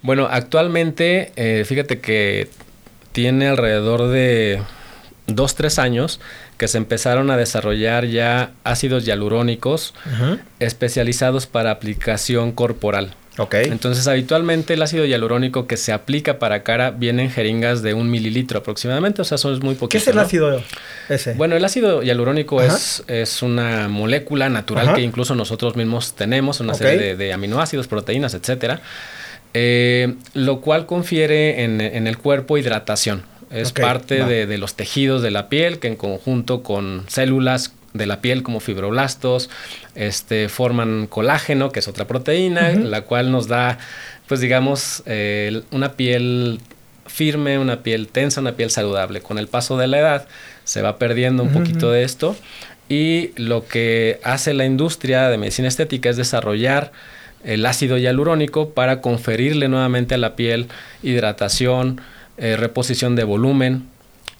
[0.00, 2.48] Bueno, actualmente, eh, fíjate que
[3.12, 4.62] tiene alrededor de
[5.26, 6.20] dos, tres años
[6.56, 9.94] que se empezaron a desarrollar ya ácidos hialurónicos
[10.58, 13.14] especializados para aplicación corporal.
[13.38, 13.64] Okay.
[13.64, 18.10] Entonces, habitualmente el ácido hialurónico que se aplica para cara viene en jeringas de un
[18.10, 19.88] mililitro aproximadamente, o sea, son muy poquito.
[19.88, 20.62] ¿Qué es el ácido
[21.08, 21.32] ese?
[21.32, 26.74] Bueno, el ácido hialurónico es, es una molécula natural que incluso nosotros mismos tenemos, una
[26.74, 28.82] serie de, aminoácidos, proteínas, etcétera,
[29.54, 33.24] eh, lo cual confiere en, en el cuerpo hidratación.
[33.50, 38.22] Es parte de, los tejidos de la piel que en conjunto con células de la
[38.22, 39.50] piel como fibroblastos
[39.94, 43.78] este, forman colágeno, que es otra proteína, la cual nos da,
[44.26, 45.02] pues digamos,
[45.70, 46.60] una piel
[47.06, 49.20] firme, una piel tensa, una piel saludable.
[49.20, 50.28] Con el paso de la edad
[50.64, 52.34] se va perdiendo un poquito de esto
[52.88, 56.92] y lo que hace la industria de medicina estética es desarrollar
[57.44, 60.68] el ácido hialurónico para conferirle nuevamente a la piel
[61.02, 62.00] hidratación,
[62.38, 63.88] eh, reposición de volumen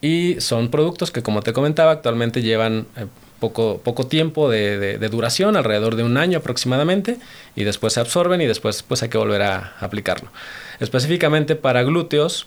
[0.01, 3.07] y son productos que como te comentaba actualmente llevan eh,
[3.38, 7.19] poco, poco tiempo de, duración, alrededor de un año aproximadamente,
[7.57, 10.31] y después se absorben y después pues hay que volver a aplicarlo.
[10.79, 12.47] Específicamente para glúteos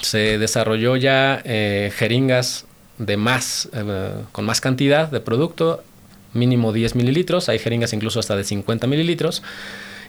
[0.00, 2.66] se desarrolló ya eh, jeringas
[2.98, 3.68] de más,
[4.30, 5.82] con más cantidad de producto,
[6.34, 9.42] mínimo 10 mililitros, hay jeringas incluso hasta de 50 mililitros,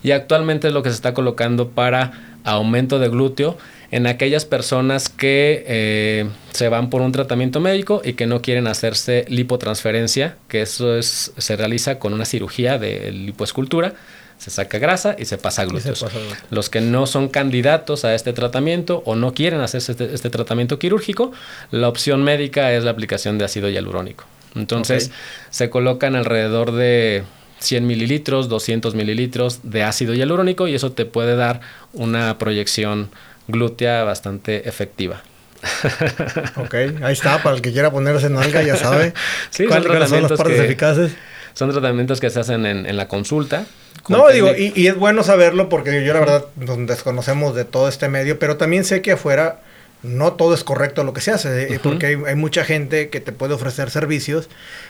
[0.04, 3.58] y actualmente es lo que se está colocando para aumento de glúteo
[3.94, 8.66] en aquellas personas que eh, se van por un tratamiento médico y que no quieren
[8.66, 13.94] hacerse lipotransferencia, que eso es, se realiza con una cirugía de lipoescultura.
[14.40, 16.04] Se saca grasa y se pasa a glúteos.
[16.50, 20.80] Los que no son candidatos a este tratamiento o no quieren hacerse este, este, tratamiento
[20.80, 21.32] quirúrgico,
[21.70, 24.26] la opción médica es la aplicación de ácido hialurónico.
[24.56, 25.12] Entonces,
[25.50, 27.24] se colocan alrededor de
[27.60, 31.62] 100 mililitros, 200 mililitros de ácido hialurónico y eso te puede dar
[31.94, 33.10] una proyección
[33.48, 35.24] glútea bastante efectiva.
[36.58, 39.14] ok, ahí está, para el que quiera ponerse en alga ya sabe
[39.68, 41.14] cuáles son las partes eficaces.
[41.54, 43.66] Son tratamientos que se hacen en, la consulta.
[44.10, 48.10] No, digo, y, es bueno saberlo porque yo la verdad nos desconocemos de todo este
[48.10, 49.60] medio, pero también sé que afuera
[50.04, 53.22] no todo es correcto lo que se hace, eh, porque hay, hay, mucha gente que
[53.22, 54.50] te puede ofrecer servicios,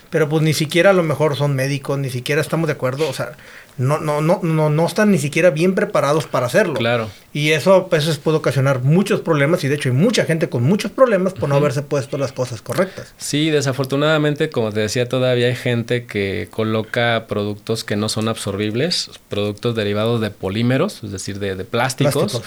[0.09, 3.13] pero pues ni siquiera a lo mejor son médicos, ni siquiera estamos de acuerdo, o
[3.13, 3.33] sea,
[3.77, 6.75] no, no, no, no, no están ni siquiera bien preparados para hacerlo.
[6.75, 7.09] Claro.
[7.33, 10.63] Y eso a veces puede ocasionar muchos problemas y de hecho hay mucha gente con
[10.63, 13.13] muchos problemas por no haberse puesto las cosas correctas.
[13.17, 19.09] Sí, desafortunadamente, como te decía, todavía hay gente que coloca productos que no son absorbibles,
[19.29, 22.41] productos derivados de polímeros, es decir, de, plásticos.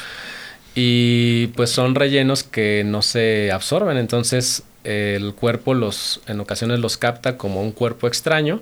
[0.77, 6.97] Y pues son rellenos que no se absorben, entonces el cuerpo los en ocasiones los
[6.97, 8.61] capta como un cuerpo extraño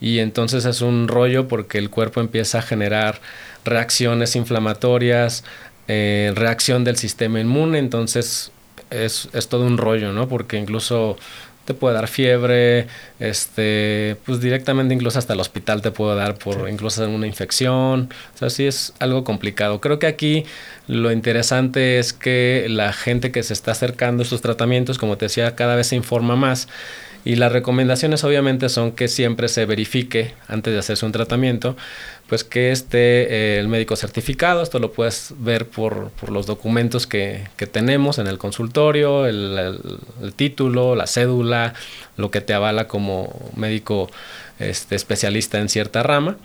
[0.00, 3.20] y entonces es un rollo porque el cuerpo empieza a generar
[3.64, 5.44] reacciones inflamatorias,
[5.88, 8.52] eh, reacción del sistema inmune, entonces
[8.90, 10.28] es, es, todo un rollo, ¿no?
[10.28, 11.16] Porque incluso
[11.66, 12.86] te puede dar fiebre,
[13.20, 18.38] este, pues directamente incluso hasta el hospital te puede dar por incluso una infección, o
[18.38, 19.80] sea, sí es algo complicado.
[19.80, 20.44] Creo que aquí
[20.86, 25.26] lo interesante es que la gente que se está acercando a estos tratamientos, como te
[25.26, 26.68] decía, cada vez se informa más.
[27.24, 31.76] Y las recomendaciones obviamente son que siempre se verifique antes de hacerse un tratamiento,
[32.28, 34.62] pues que esté eh, el médico certificado.
[34.62, 39.78] Esto lo puedes ver por, los documentos que, tenemos en el consultorio, el,
[40.34, 41.74] título, la cédula,
[42.16, 44.10] lo que te avala como médico
[44.58, 46.36] este, especialista en cierta rama.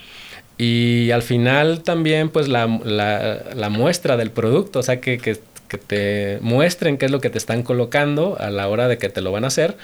[0.58, 5.40] Y al final también pues la, muestra del producto, o sea que, que,
[5.88, 9.22] te muestren qué es lo que te están colocando a la hora de que te
[9.22, 9.78] lo van a hacer.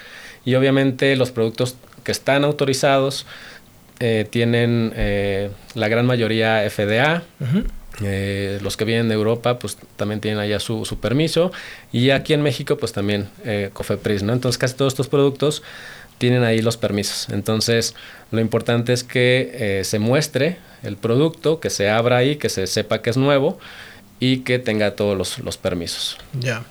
[0.43, 3.25] Y obviamente los productos que están autorizados
[3.99, 7.23] eh, tienen eh, la gran mayoría FDA.
[8.03, 11.51] Eh, los que vienen de Europa pues también tienen allá su, su permiso
[11.91, 13.27] y aquí en México pues también
[13.73, 14.33] COFEPRIS, ¿no?
[14.33, 15.63] Entonces casi todos estos productos
[16.17, 17.29] tienen ahí los permisos.
[17.29, 17.95] Entonces,
[18.31, 22.67] lo importante es que eh, se muestre el producto, que se abra ahí, que se
[22.67, 23.59] sepa que es nuevo
[24.19, 26.17] y que tenga todos los, permisos.
[26.39, 26.63] Ya.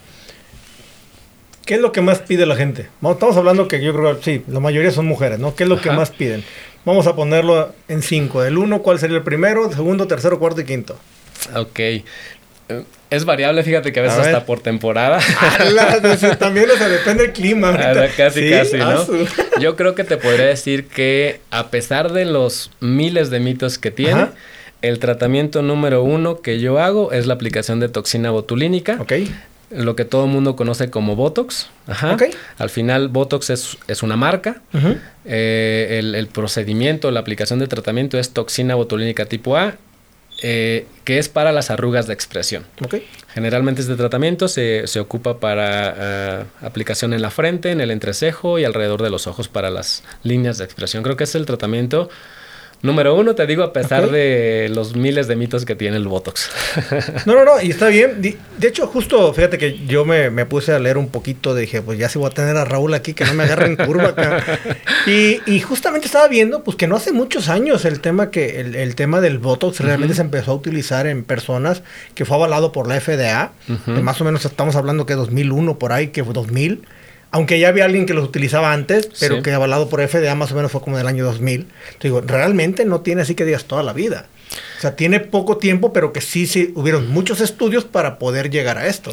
[1.65, 2.89] ¿Qué es lo que más pide la gente?
[3.03, 5.55] Estamos hablando que yo creo, sí, la mayoría son mujeres, ¿no?
[5.55, 6.45] ¿Qué es lo que más piden?
[6.87, 8.45] Vamos a ponerlo en cinco.
[8.45, 9.73] El uno, ¿cuál sería el primero?
[9.73, 10.97] Segundo, tercero, cuarto y quinto.
[11.57, 11.81] Ok.
[13.11, 15.19] Es variable, fíjate que a veces hasta por temporada.
[16.39, 17.77] también, o sea, depende del clima.
[18.17, 19.05] casi, casi, ¿no?
[19.61, 23.91] Yo creo que te podría decir que a pesar de los miles de mitos que
[23.91, 24.29] tiene,
[24.81, 28.99] el tratamiento número uno que yo hago es la aplicación de toxina botulínica.
[29.01, 29.13] Ok.
[29.71, 31.69] Lo que todo el mundo conoce como Botox.
[31.87, 32.17] Ajá.
[32.59, 34.63] Al final, Botox es, una marca.
[35.25, 39.77] Eh, el, el procedimiento, la aplicación de tratamiento es toxina botulínica tipo A
[40.43, 42.67] eh, que es para las arrugas de expresión.
[43.33, 48.65] Generalmente este tratamiento se, ocupa para eh, aplicación en la frente, en el entrecejo y
[48.65, 51.03] alrededor de los ojos para las líneas de expresión.
[51.03, 52.11] Creo que es el tratamiento
[52.83, 56.51] Número uno, te digo, a pesar de los miles de mitos que tiene el Botox.
[57.27, 58.21] no, no, no, y está bien.
[58.21, 62.09] De hecho, justo, fíjate que yo me, puse a leer un poquito, dije, pues ya
[62.09, 64.43] si voy a tener a Raúl aquí, que no me agarre en curva acá.
[65.07, 69.21] Y, justamente estaba viendo, pues que no hace muchos años el tema que el, tema
[69.21, 71.83] del Botox realmente se empezó a utilizar en personas
[72.15, 73.53] que fue avalado por la FDA.
[73.87, 76.83] más o menos estamos hablando que 2001 por ahí, que fue 2000
[77.31, 80.55] aunque ya había alguien que los utilizaba antes, pero que avalado por FDA más o
[80.55, 81.67] menos fue como del año 2000.
[82.03, 84.27] digo, realmente no tiene así que digas toda la vida.
[84.79, 88.79] O sea, tiene poco tiempo, pero que sí, sí hubieron muchos estudios para poder llegar
[88.79, 89.11] a esto.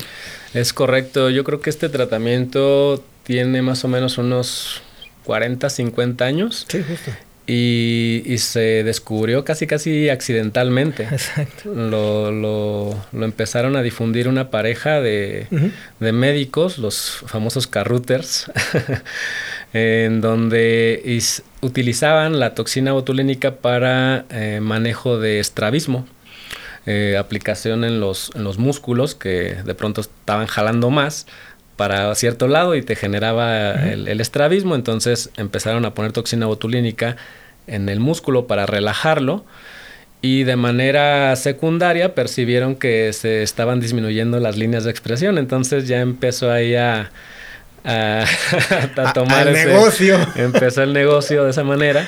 [0.53, 1.29] Es correcto.
[1.29, 4.81] Yo creo que este tratamiento tiene más o menos unos
[5.23, 6.65] 40, 50 años.
[6.69, 7.11] Sí, justo.
[7.45, 11.03] Y, se descubrió casi casi accidentalmente.
[11.03, 11.73] Exacto.
[11.73, 15.47] Lo, lo, empezaron a difundir una pareja de,
[15.99, 18.49] médicos, los famosos carruters,
[19.73, 21.21] en donde
[21.61, 26.07] utilizaban la toxina botulínica para eh, manejo de estrabismo.
[26.85, 31.27] Eh, aplicación en los, en los músculos que de pronto estaban jalando más
[31.75, 37.17] para cierto lado y te generaba el, estrabismo, entonces empezaron a poner toxina botulínica
[37.67, 39.43] en el músculo para relajarlo
[40.21, 45.99] y de manera secundaria percibieron que se estaban disminuyendo las líneas de expresión, entonces ya
[45.99, 47.11] empezó ahí a,
[47.83, 48.25] a,
[49.13, 50.17] tomar el negocio.
[50.35, 52.07] Empezó el negocio de esa manera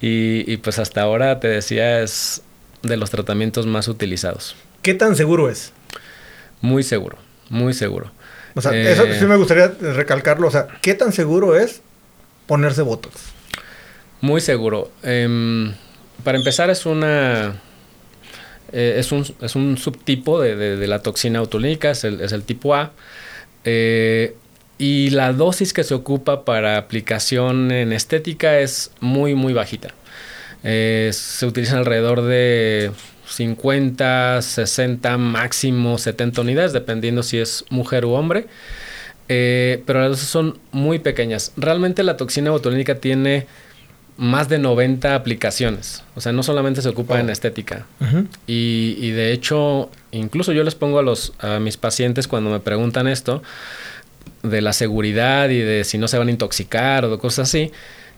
[0.00, 2.42] y, y pues hasta ahora te decía es
[2.82, 4.54] de los tratamientos más utilizados.
[4.82, 5.72] ¿Qué tan seguro es?
[6.60, 7.18] Muy seguro,
[7.50, 8.10] muy seguro.
[8.54, 10.48] O sea, eso eh, sí me gustaría recalcarlo.
[10.48, 11.82] O sea, ¿qué tan seguro es
[12.46, 13.14] ponerse Botox?
[14.20, 14.90] Muy seguro.
[15.02, 15.74] Em,
[16.22, 17.60] para empezar, es una.
[18.72, 22.92] Eh, es, un, es, un, subtipo de, la toxina es el, es el tipo A.
[23.64, 24.36] Eh,
[24.78, 29.94] y la dosis que se ocupa para aplicación en estética es muy, muy bajita.
[30.62, 32.90] se utilizan alrededor de
[33.26, 38.46] 50, 60, máximo 70 unidades, dependiendo si es mujer u hombre.
[39.28, 41.52] Eh, pero las dosis son muy pequeñas.
[41.56, 43.46] Realmente la toxina botulínica tiene
[44.16, 46.04] más de 90 aplicaciones.
[46.14, 47.86] O sea, no solamente se ocupa en estética.
[48.46, 53.08] y, de hecho, incluso yo les pongo a, los, a mis pacientes cuando me preguntan
[53.08, 53.42] esto,
[54.42, 57.72] de la seguridad y de si no se van a intoxicar o de cosas así,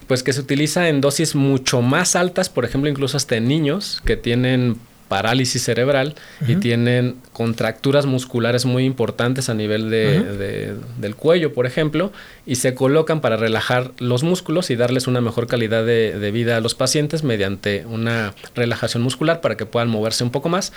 [0.06, 4.02] pues que se utiliza en dosis mucho más altas, por ejemplo, incluso hasta en niños
[4.04, 4.76] que tienen
[5.08, 6.14] parálisis cerebral
[6.46, 12.12] y tienen contracturas musculares muy importantes a nivel de, del cuello, por ejemplo,
[12.44, 16.60] y se colocan para relajar los músculos y darles una mejor calidad de, vida a
[16.60, 20.72] los pacientes mediante una relajación muscular para que puedan moverse un poco más.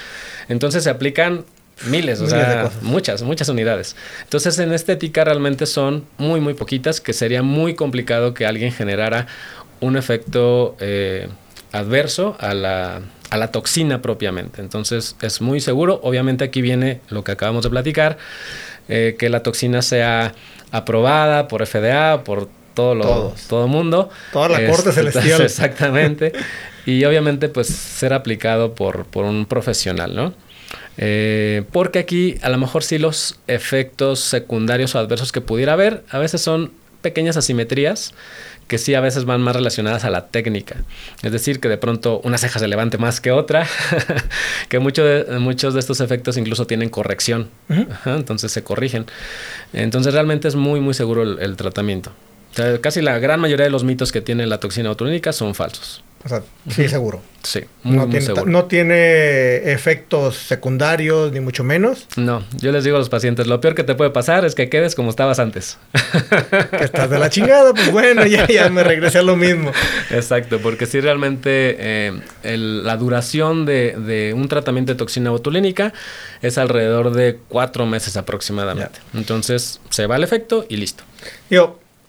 [0.48, 1.44] Entonces se aplican
[1.88, 3.96] miles, o sea, muchas, muchas unidades.
[4.24, 9.28] Entonces en estética realmente son muy, muy poquitas, que sería muy complicado que alguien generara
[9.80, 11.30] un efecto eh,
[11.72, 14.62] adverso a la a la toxina propiamente.
[14.62, 16.00] Entonces es muy seguro.
[16.04, 18.18] Obviamente aquí viene lo que acabamos de platicar,
[18.88, 20.34] eh, que la toxina sea
[20.72, 24.10] aprobada por FDA, por todo lo, todo mundo.
[24.32, 25.42] Toda la corte este, celestial.
[25.44, 26.34] Exactamente.
[26.86, 30.34] y obviamente, pues, ser aplicado por, por un profesional, ¿no?
[30.98, 36.04] Eh, porque aquí a lo mejor sí los efectos secundarios o adversos que pudiera haber
[36.10, 38.13] a veces son pequeñas asimetrías
[38.70, 40.78] que sí a veces van más relacionadas a la técnica.
[41.24, 43.68] Es decir, que de pronto una ceja se levante más que otra,
[44.70, 47.50] que mucho de, muchos de estos efectos incluso tienen corrección,
[48.06, 49.08] entonces se corrigen.
[49.74, 52.12] Entonces realmente es muy, muy seguro el, tratamiento.
[52.80, 56.04] casi la gran mayoría de los mitos que tiene la toxina botulínica son falsos.
[56.26, 57.22] O sea, sí, seguro.
[57.44, 58.46] Sí, muy, no, tiene, seguro.
[58.48, 62.08] no tiene efectos secundarios, ni mucho menos.
[62.18, 64.68] No, yo les digo a los pacientes, lo peor que te puede pasar es que
[64.68, 65.78] quedes como estabas antes.
[66.72, 69.72] que estás de la chingada, pues bueno, ya, ya me regresé a lo mismo.
[70.12, 72.12] Exacto, porque si realmente eh,
[72.44, 75.94] la duración de, de, un tratamiento de toxina botulínica
[76.42, 79.00] es alrededor de cuatro meses aproximadamente.
[79.14, 81.06] Entonces, se va el efecto y listo.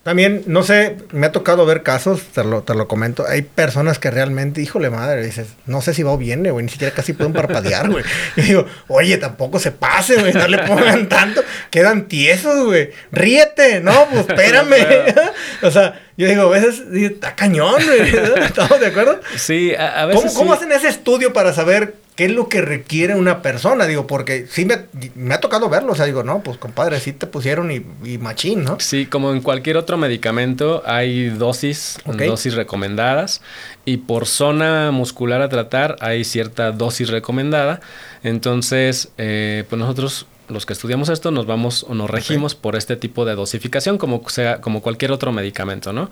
[0.03, 3.27] También, no sé, me ha tocado ver casos, te lo, te lo comento.
[3.29, 6.73] Hay personas que realmente, híjole madre, dices, no sé si va o viene, güey, ni
[6.73, 8.05] siquiera casi pueden parpadear, güey.
[8.37, 12.91] Y digo, oye, tampoco se pase, güey, no le pongan tanto, quedan tiesos, güey.
[13.13, 15.15] Ríete, no, pues espérame.
[15.63, 17.81] o sea, yo digo, a veces, está cañón.
[18.43, 19.21] ¿Estamos de acuerdo?
[19.37, 20.33] Sí, a, veces.
[20.33, 24.07] ¿Cómo, ¿Cómo hacen ese estudio para saber qué es lo que requiere una persona, digo,
[24.07, 27.71] porque sí me, ha tocado verlo, o sea, digo, no, pues compadre, sí te pusieron
[27.71, 28.79] y, machín, ¿no?
[28.79, 33.41] Sí, como en cualquier otro medicamento hay dosis, dosis recomendadas
[33.87, 37.81] y por zona muscular a tratar hay cierta dosis recomendada,
[38.23, 42.97] entonces, eh, pues nosotros los que estudiamos esto nos vamos o nos regimos por este
[42.97, 46.11] tipo de dosificación como sea como cualquier otro medicamento, ¿no?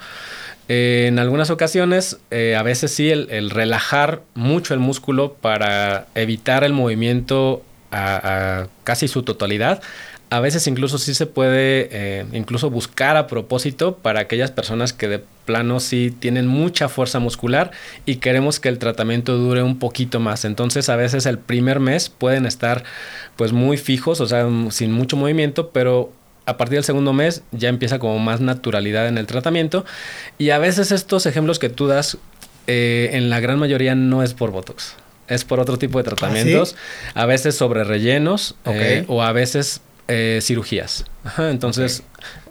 [0.68, 6.62] Eh, en algunas ocasiones, eh, a veces sí, el, relajar mucho el músculo para evitar
[6.62, 9.82] el movimiento a, casi su totalidad.
[10.30, 15.08] A veces incluso sí se puede eh, incluso buscar a propósito para aquellas personas que
[15.08, 17.70] de plano sí tienen mucha fuerza muscular
[18.04, 20.44] y queremos que el tratamiento dure un poquito más.
[20.44, 22.84] Entonces a veces el primer mes pueden estar
[23.36, 26.12] pues muy fijos, o sea, sin mucho movimiento, pero
[26.48, 29.84] a partir del segundo mes ya empieza como más naturalidad en el tratamiento.
[30.38, 32.18] Y a veces estos ejemplos que tú das,
[32.66, 34.94] eh, en la gran mayoría no es por Botox.
[35.28, 36.74] Es por otro tipo de ¿Ah, tratamientos,
[37.12, 41.04] a veces sobre rellenos eh, o a veces eh, cirugías.
[41.38, 42.02] entonces,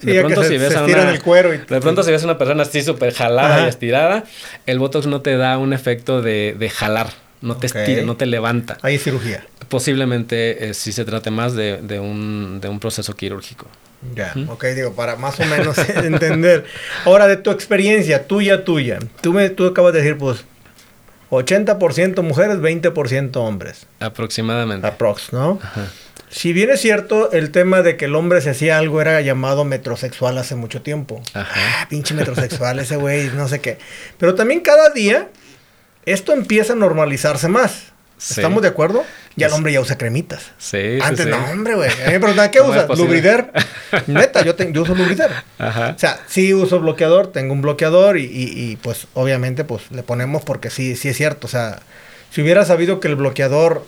[0.01, 2.83] de pronto si ves a una, el cuero de pronto si ves una persona así
[2.83, 4.23] súper jalada y estirada,
[4.65, 7.09] el Botox no te da un efecto de, jalar,
[7.41, 8.77] no te estira, no te levanta.
[8.81, 9.43] Hay cirugía.
[9.69, 13.67] Posiblemente si se trate más de, un, de un proceso quirúrgico.
[14.15, 16.65] Ya, ok, digo, para más o menos entender.
[17.05, 20.45] Ahora, de tu experiencia, tuya, tuya, tú, me, tú acabas de decir, pues,
[21.31, 23.87] 80% mujeres, 20% hombres.
[23.99, 24.85] Aproximadamente.
[24.85, 25.59] Aprox, ¿no?
[26.29, 29.63] Si bien es cierto, el tema de que el hombre se hacía algo era llamado
[29.63, 31.21] metrosexual hace mucho tiempo.
[31.33, 31.53] Ajá.
[31.55, 33.77] Ah, pinche metrosexual, ese güey, no sé qué.
[34.17, 35.29] Pero también cada día
[36.05, 37.93] esto empieza a normalizarse más.
[38.17, 39.03] ¿Estamos de acuerdo?
[39.35, 40.51] Ya el hombre ya usa cremitas.
[40.57, 41.89] Sí, Antes sí, no, hombre, güey.
[42.39, 42.87] A ¿qué usa?
[42.95, 43.51] Lubrider.
[44.07, 45.31] Neta, yo, yo uso Lubrider.
[45.59, 45.93] Ajá.
[45.95, 50.43] O sea, sí uso bloqueador, tengo un bloqueador y, y, pues obviamente pues le ponemos
[50.43, 51.45] porque sí, sí es cierto.
[51.45, 51.79] O sea,
[52.31, 53.85] si hubiera sabido que el bloqueador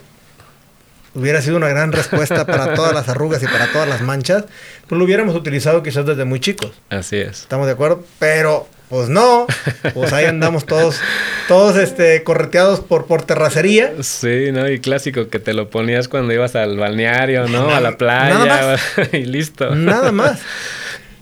[1.15, 4.45] hubiera sido una gran respuesta para todas las arrugas y para todas las manchas,
[4.87, 6.71] pues lo hubiéramos utilizado quizás desde muy chicos.
[6.89, 7.41] Así es.
[7.41, 8.03] ¿Estamos de acuerdo?
[8.19, 9.45] Pero pues no,
[9.93, 10.99] pues ahí andamos todos,
[11.47, 13.93] todos este, correteados por, por terracería.
[14.01, 14.67] Sí, ¿no?
[14.67, 17.69] Y clásico que te lo ponías cuando ibas al balneario, ¿no?
[17.69, 18.45] a la playa.
[18.45, 19.13] Nada más.
[19.13, 19.75] y listo.
[19.75, 20.41] Nada más.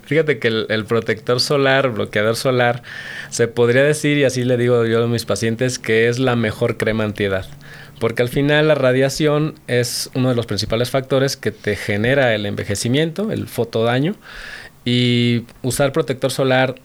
[0.05, 2.81] Fíjate que el, protector solar, bloqueador solar,
[3.29, 6.77] se podría decir, y así le digo yo a mis pacientes, que es la mejor
[6.77, 7.45] crema antiedad.
[7.99, 12.45] Porque al final la radiación es uno de los principales factores que te genera el
[12.45, 14.15] envejecimiento, el fotodaño.
[14.85, 16.75] Y usar protector solar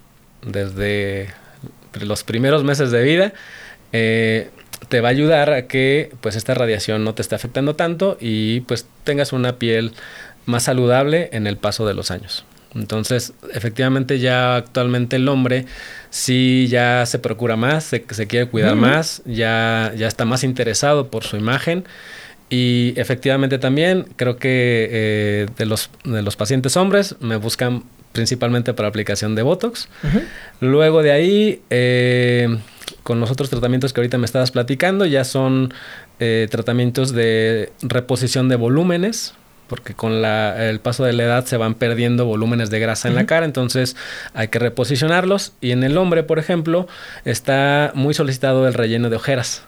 [0.45, 1.29] desde
[2.01, 3.33] los primeros meses de vida,
[3.93, 4.51] eh,
[4.89, 8.61] te va a ayudar a que pues esta radiación no te esté afectando tanto y
[8.61, 9.93] pues tengas una piel
[10.47, 12.45] más saludable en el paso de los años.
[12.75, 15.67] Entonces, efectivamente ya actualmente el hombre
[16.11, 21.09] sí ya se procura más, se, se quiere cuidar más, ya, ya está más interesado
[21.09, 21.85] por su imagen.
[22.49, 28.75] Y efectivamente también creo que eh, de, los, de los pacientes hombres me buscan principalmente
[28.75, 29.89] para aplicación de Botox.
[30.61, 32.59] Luego de ahí, eh,
[33.03, 35.73] con los otros tratamientos que ahorita me estabas platicando, ya son
[36.21, 39.33] eh, tratamientos de reposición de volúmenes,
[39.73, 43.25] porque con el paso de la edad se van perdiendo volúmenes de grasa en la
[43.25, 43.97] cara, entonces
[44.35, 45.55] hay que reposicionarlos.
[45.63, 46.87] Y en el hombre, por ejemplo,
[47.25, 49.63] está muy solicitado el relleno de ojeras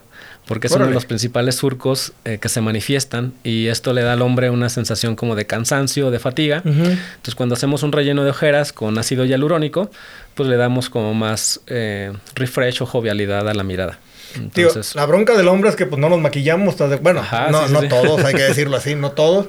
[0.46, 4.12] porque es uno de los principales surcos eh, que se manifiestan y esto le da
[4.12, 6.60] al hombre una sensación como de cansancio, de fatiga.
[6.66, 9.90] Entonces cuando hacemos un relleno de ojeras con ácido hialurónico,
[10.34, 13.98] pues le damos como más eh, refresh o jovialidad a la mirada.
[14.36, 18.22] Entonces, la bronca del hombre es que pues no nos maquillamos, bueno, no, no todos,
[18.22, 19.46] hay que decirlo así, no todos.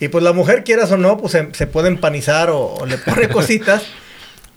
[0.00, 3.84] Y pues la mujer, quieras o no, pues se, puede empanizar o le pone cositas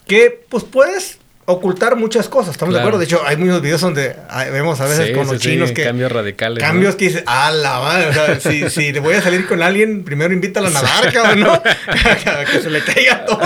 [0.08, 3.00] que pues puedes ocultar muchas cosas, ¿estamos de acuerdo?
[3.00, 4.16] De hecho, hay muchos videos donde
[4.52, 5.84] vemos a veces con los chinos que...
[5.84, 6.64] Cambios radicales.
[6.64, 10.04] Cambios que dices, ah, la madre, o sea, si, si voy a salir con alguien,
[10.04, 11.64] primero invítala a nadar, cabrón, ¿no?
[12.52, 13.42] que se le caiga todo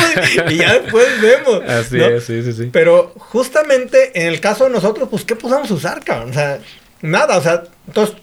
[0.49, 1.63] y ya después vemos.
[1.67, 2.69] Así es, sí, sí, sí.
[2.71, 6.31] Pero justamente en el caso de nosotros, pues, ¿qué podemos usar, cabrón?
[6.31, 6.59] O sea,
[7.01, 8.17] nada, o sea, entonces...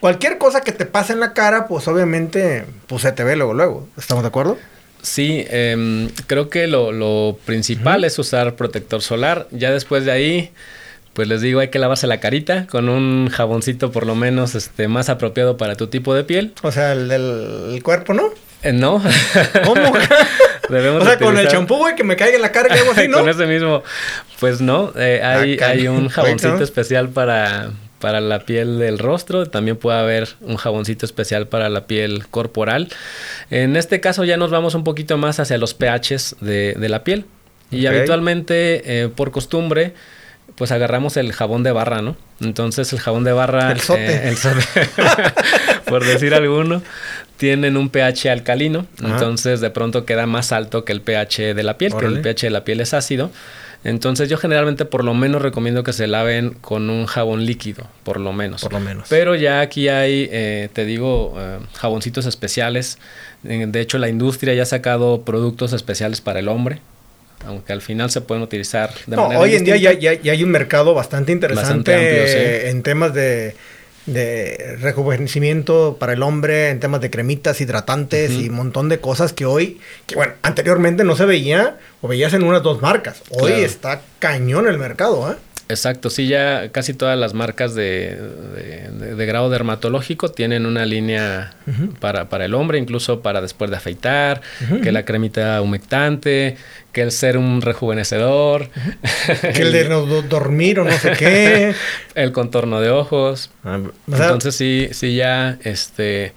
[0.00, 3.54] Cualquier cosa que te pase en la cara, pues obviamente, pues se te ve luego,
[3.54, 3.88] luego.
[3.96, 4.58] ¿Estamos de acuerdo?
[5.02, 9.46] Sí, em, creo que lo, principal es usar protector solar.
[9.52, 10.50] Ya después de ahí,
[11.12, 14.88] pues les digo, hay que lavarse la carita con un jaboncito por lo menos este,
[14.88, 16.54] más apropiado para tu tipo de piel.
[16.62, 18.30] O sea, el del cuerpo, ¿no?
[18.62, 19.00] Eh, no.
[19.64, 19.92] ¿Cómo?
[20.98, 23.06] o sea, con el champú, güey, que me caiga en la cara y algo así,
[23.08, 23.20] ¿no?
[23.20, 23.84] con ese mismo.
[24.40, 27.70] Pues no, eh, hay, hay un jaboncito especial para,
[28.00, 32.88] para la piel del rostro, también puede haber un jaboncito especial para la piel corporal.
[33.50, 37.24] En este caso ya nos vamos un poquito más hacia los pHs de, la piel.
[37.70, 39.94] Y habitualmente, eh, por costumbre,
[40.54, 42.16] pues agarramos el jabón de barra, ¿no?
[42.40, 44.34] Entonces el jabón de barra, el sote, eh,
[45.86, 46.82] por decir alguno,
[47.36, 51.78] tienen un pH alcalino, entonces de pronto queda más alto que el pH de la
[51.78, 53.30] piel, que el pH de la piel es ácido.
[53.84, 58.18] Entonces yo generalmente por lo menos recomiendo que se laven con un jabón líquido, por
[58.18, 58.62] lo menos.
[58.62, 59.06] Por lo menos.
[59.08, 62.98] Pero ya aquí hay, eh, te digo, eh, jaboncitos especiales.
[63.44, 66.80] De hecho la industria ya ha sacado productos especiales para el hombre.
[67.46, 70.50] Aunque al final se pueden utilizar de no, Hoy en día ya, ya, hay un
[70.50, 73.54] mercado bastante interesante en temas de
[74.06, 79.32] de rejuvenecimiento para el hombre en temas de cremitas, hidratantes y un montón de cosas
[79.32, 83.22] que hoy, que bueno, anteriormente no se veía o veías en unas dos marcas.
[83.30, 85.36] Hoy está cañón el mercado, ¿eh?
[85.68, 88.16] Exacto, sí, ya casi todas las marcas de,
[89.16, 91.54] de, grado dermatológico tienen una línea
[91.98, 94.42] para, para, el hombre, incluso para después de afeitar,
[94.82, 96.56] que la cremita humectante,
[96.92, 98.70] que el ser un rejuvenecedor.
[99.54, 101.74] Que el de no dormir o no sé qué.
[102.14, 103.50] el contorno de ojos.
[103.64, 106.32] Ah, Entonces sí, sí ya, este,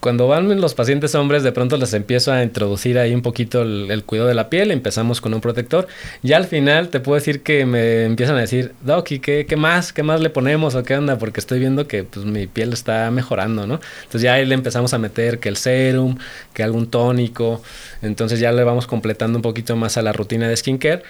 [0.00, 4.02] cuando van los pacientes hombres, de pronto les empiezo a introducir ahí un poquito el,
[4.04, 5.86] cuidado de la piel, empezamos con un protector.
[6.22, 9.56] Ya al final te puedo decir que me empiezan a decir, Doc, ¿y qué, qué
[9.56, 9.92] más?
[9.92, 11.18] ¿Qué más le ponemos o qué onda?
[11.18, 13.78] Porque estoy viendo que pues, mi piel está mejorando, ¿no?
[13.98, 16.16] Entonces ya ahí le empezamos a meter que el serum,
[16.54, 17.62] que algún tónico.
[18.00, 21.02] Entonces ya le vamos completando un poquito más a la rutina de skincare.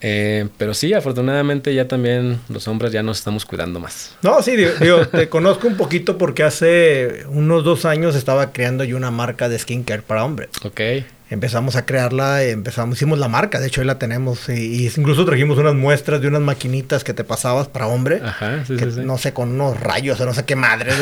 [0.00, 4.14] Eh, pero sí, afortunadamente ya también los hombres ya nos estamos cuidando más.
[4.22, 8.96] No, sí, digo, te conozco un poquito porque hace unos dos años estaba creando yo
[8.96, 10.50] una marca de skincare para hombres.
[10.64, 10.80] Ok
[11.28, 15.58] empezamos a crearla, empezamos, hicimos la marca, de hecho hoy la tenemos, y, incluso trajimos
[15.58, 19.00] unas muestras de unas maquinitas que te pasabas para hombre, Ajá, sí, sí, sí.
[19.00, 20.92] no sé, con unos rayos o no sé qué madre,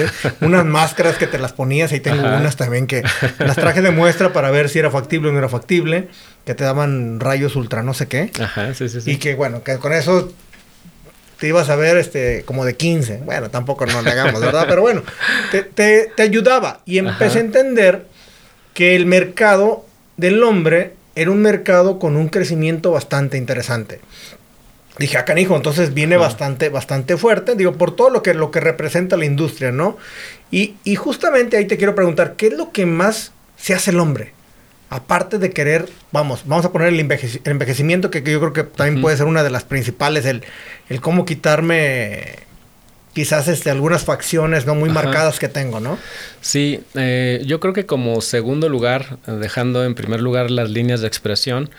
[0.40, 3.02] unas máscaras que te las ponías, y tengo unas también que
[3.38, 6.08] las traje de muestra para ver si era factible o no era factible,
[6.46, 9.76] que te daban rayos ultra no sé qué, Ajá, sí, sí, y que bueno, que
[9.76, 10.32] con eso
[11.38, 13.22] te ibas a ver este, como de 15.
[13.24, 14.66] Bueno, tampoco no le hagamos, ¿verdad?
[14.68, 15.02] Pero bueno,
[15.50, 16.80] te, te, te ayudaba.
[16.86, 18.06] Y empecé a entender
[18.72, 19.84] que el mercado
[20.16, 24.00] del hombre era un mercado con un crecimiento bastante interesante.
[24.98, 28.52] Dije, acá, ah, hijo, entonces viene bastante, bastante fuerte, digo, por todo lo que, lo
[28.52, 29.96] que representa la industria, ¿no?
[30.52, 33.98] Y, y justamente ahí te quiero preguntar, ¿qué es lo que más se hace el
[33.98, 34.32] hombre?
[34.90, 39.16] Aparte de querer, vamos, vamos a poner el, envejecimiento, que, yo creo que también puede
[39.16, 40.44] ser una de las principales, el,
[40.88, 42.44] el cómo quitarme
[43.14, 45.98] quizás este, algunas facciones no muy marcadas que tengo, ¿no?
[46.40, 51.06] Sí, eh, yo creo que como segundo lugar, dejando en primer lugar las líneas de
[51.06, 51.70] expresión,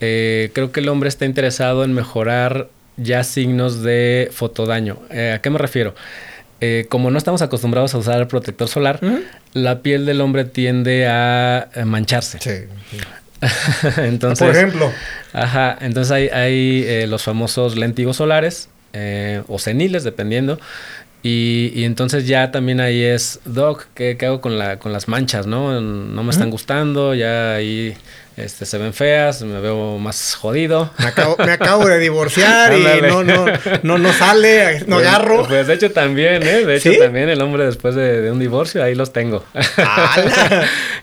[0.00, 4.98] eh, creo que el hombre está interesado en mejorar ya signos de fotodaño.
[5.10, 5.94] Eh, ¿A qué me refiero?
[6.90, 9.00] como no estamos acostumbrados a usar el protector solar,
[9.54, 12.38] la piel del hombre tiende a mancharse.
[12.38, 12.68] Sí.
[13.96, 14.92] entonces, Por ejemplo.
[15.32, 20.58] Ajá, entonces hay, hay los famosos lentigos solares, eh, o seniles, dependiendo.
[21.22, 25.46] Y, entonces ya también ahí es, Doc, ¿qué, hago con, la, con las manchas?
[25.46, 25.78] ¿no?
[25.80, 27.94] No me están gustando, ya ahí
[28.42, 30.90] este, se ven feas, me veo más jodido.
[30.98, 33.46] Me acabo, me acabo de divorciar y no, no,
[33.82, 35.46] no, no sale, no Pues- agarro.
[35.46, 36.64] Pues de hecho también, ¿eh?
[36.64, 36.98] De hecho ¿Sí?
[36.98, 39.44] también el hombre después de, de un divorcio, ahí los tengo.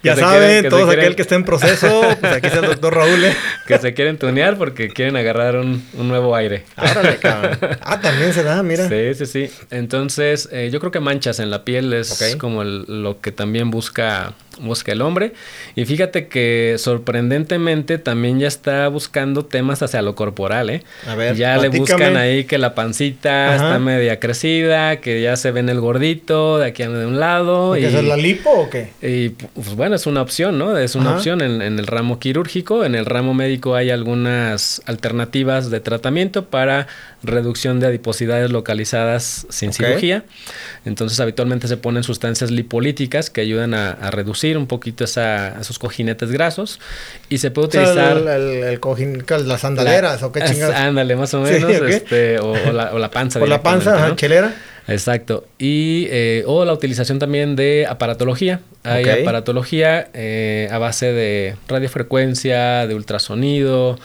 [0.03, 3.23] Ya saben, quieren- todos aquel que esté en proceso, pues aquí está el doctor Raúl.
[3.25, 3.35] ¿eh?
[3.67, 6.63] que se quieren tunear porque quieren agarrar un, un nuevo aire.
[6.75, 7.57] Árale, cabrón.
[7.81, 8.87] Ah, también se da, mira.
[8.87, 9.51] Sí, sí, sí.
[9.71, 13.71] Entonces, eh, yo creo que manchas en la piel es como el- lo que también
[13.71, 15.33] busca, busca el hombre.
[15.75, 20.83] Y fíjate que sorprendentemente también ya está buscando temas hacia lo corporal, ¿eh?
[21.05, 23.55] A ver, ya le buscan ahí que la pancita Ajá.
[23.55, 27.69] está media crecida, que ya se ven el gordito de aquí de un lado.
[27.69, 28.89] ¿Porque y, es la lipo o qué?
[29.01, 30.77] y pues bueno, es una opción, ¿no?
[30.77, 31.17] Es una Ajá.
[31.17, 32.85] opción en, en el ramo quirúrgico.
[32.85, 36.87] En el ramo médico hay algunas alternativas de tratamiento para
[37.23, 40.23] reducción de adiposidades localizadas sin cirugía.
[40.85, 45.79] Entonces, habitualmente se ponen sustancias lipolíticas que ayudan a, a reducir un poquito esa- esos
[45.79, 46.79] cojinetes grasos.
[47.27, 48.17] Y se puede O sea, utilizar.
[48.17, 50.75] el, el, el cojín, las sandaleras o qué chingados.
[50.75, 51.71] Ándale, más o Sí, menos.
[51.89, 53.39] este, o, o la, o la panza.
[53.41, 54.53] Por la panza, chelera.
[54.87, 55.45] Exacto.
[55.57, 58.61] Y, eh, o la utilización también de aparatología.
[58.83, 63.99] Hay aparatología eh, a base de radiofrecuencia, de ultrasonido,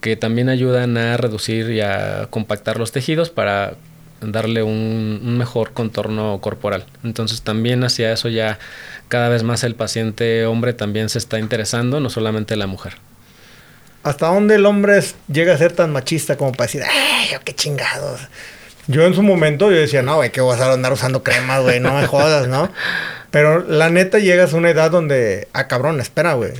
[0.00, 3.74] que también ayudan a reducir y a compactar los tejidos para
[4.22, 6.84] darle un, un mejor contorno corporal.
[7.04, 8.58] Entonces también hacia eso ya
[9.12, 12.94] cada vez más el paciente hombre también se está interesando, no solamente la mujer.
[14.04, 15.00] ¿Hasta dónde el hombre
[15.30, 18.20] llega a ser tan machista como para decir, ¡ay, yo qué chingados!
[18.86, 21.78] Yo en su momento yo decía, no, güey, que vas a andar usando cremas, güey,
[21.78, 22.72] no me jodas, ¿no?
[23.30, 26.52] Pero la neta llegas a una edad donde, ah, cabrón, espera, güey.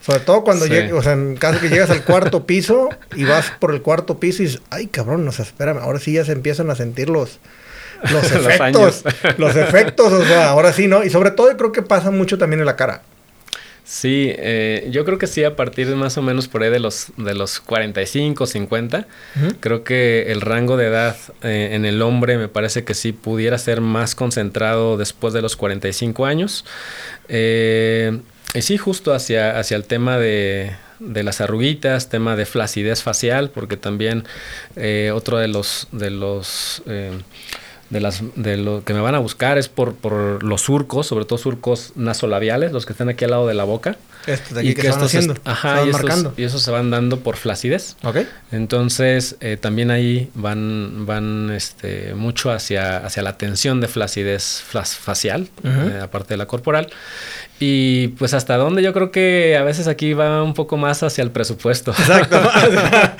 [0.00, 0.70] Sobre todo cuando Sí.
[0.72, 4.18] llegas, o sea, en caso que llegas al cuarto piso y vas por el cuarto
[4.18, 7.10] piso y dices, ay, cabrón, o sea, espérame, ahora sí ya se empiezan a sentir
[7.10, 7.38] los,
[8.12, 9.04] los efectos.
[9.38, 11.04] los efectos, o sea, ahora sí, ¿no?
[11.04, 13.02] Y sobre todo yo creo que pasa mucho también en la cara.
[13.84, 16.78] Sí, eh, yo creo que sí, a partir de más o menos por ahí de
[16.78, 19.08] los, de los 45, 50,
[19.58, 23.58] creo que el rango de edad eh, en el hombre me parece que sí pudiera
[23.58, 26.64] ser más concentrado después de los 45 años.
[27.28, 28.20] Eh,
[28.54, 33.50] y sí, justo hacia, hacia el tema de, de las arruguitas, tema de flacidez facial,
[33.50, 34.24] porque también
[34.76, 35.88] eh, otro de los...
[35.92, 37.18] De los eh,
[37.90, 41.24] de las de lo que me van a buscar es por, por los surcos, sobre
[41.24, 43.96] todo surcos nasolabiales, los que están aquí al lado de la boca.
[44.26, 46.34] Estos de aquí que, estos haciendo, est- ajá, se van y estos, marcando.
[46.36, 47.96] y esos se van dando por flacidez.
[48.02, 48.18] ¿Ok?
[48.52, 55.48] Entonces, eh, también ahí van, van este, mucho hacia, hacia la tensión de flacidez facial,
[55.64, 56.88] eh, aparte de la corporal.
[57.62, 61.22] Y pues hasta donde yo creo que a veces aquí va un poco más hacia
[61.22, 61.90] el presupuesto.
[61.90, 62.40] Exacto.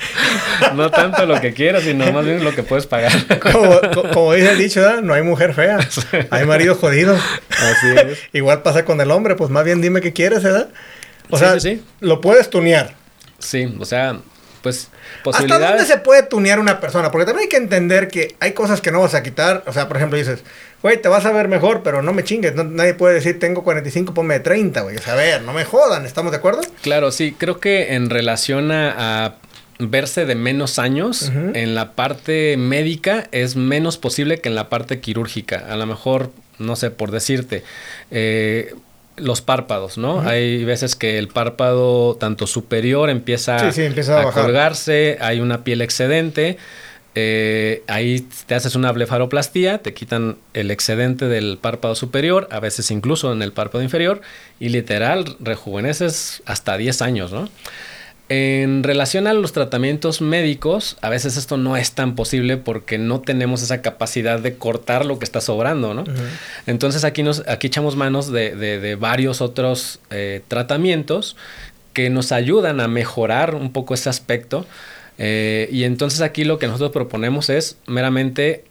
[0.75, 3.11] no tanto lo que quieras, sino más bien lo que puedes pagar.
[3.39, 5.79] como, co- como dice el dicho, no hay mujer fea,
[6.31, 7.15] hay marido jodido.
[7.15, 8.19] Así es.
[8.33, 10.69] Igual pasa con el hombre, pues más bien dime qué quieres, ¿verdad?
[11.31, 11.83] O Sí, sea, sí, sí.
[12.01, 12.95] lo puedes tunear.
[13.39, 14.19] Sí, o sea,
[14.61, 15.67] pues ¿Hasta posibilidades.
[15.69, 17.09] dónde se puede tunear una persona?
[17.11, 19.63] Porque también hay que entender que hay cosas que no vas a quitar.
[19.65, 20.43] O sea, por ejemplo, dices,
[20.83, 22.53] güey, te vas a ver mejor, pero no me chingues.
[22.53, 24.97] No- nadie puede decir, tengo 45, ponme de 30, güey.
[24.97, 26.61] O sea, a ver, no me jodan, ¿estamos de acuerdo?
[26.83, 29.35] Claro, sí, creo que en relación a, a
[29.79, 34.99] verse de menos años, en la parte médica es menos posible que en la parte
[34.99, 35.65] quirúrgica.
[35.67, 37.63] A lo mejor, no sé, por decirte,
[38.11, 38.75] eh,
[39.17, 40.21] los párpados, ¿no?
[40.21, 44.43] Hay veces que el párpado, tanto superior, empieza, Sí, sí, empieza a bajar.
[44.43, 46.57] colgarse, hay una piel excedente.
[47.13, 52.89] eh, ahí te haces una blefaroplastía, te quitan el excedente del párpado superior, a veces
[52.89, 54.21] incluso en el párpado inferior,
[54.61, 57.49] y literal rejuveneces hasta 10 años, ¿no?
[58.33, 63.19] En relación a los tratamientos médicos, a veces esto no es tan posible porque no
[63.19, 66.05] tenemos esa capacidad de cortar lo que está sobrando, ¿no?
[66.65, 71.35] Entonces aquí, nos, aquí echamos manos de, de- de varios otros eh, tratamientos
[71.91, 74.65] que nos ayudan a mejorar un poco ese aspecto.
[75.17, 78.63] Eh, y entonces aquí lo que nosotros proponemos es meramente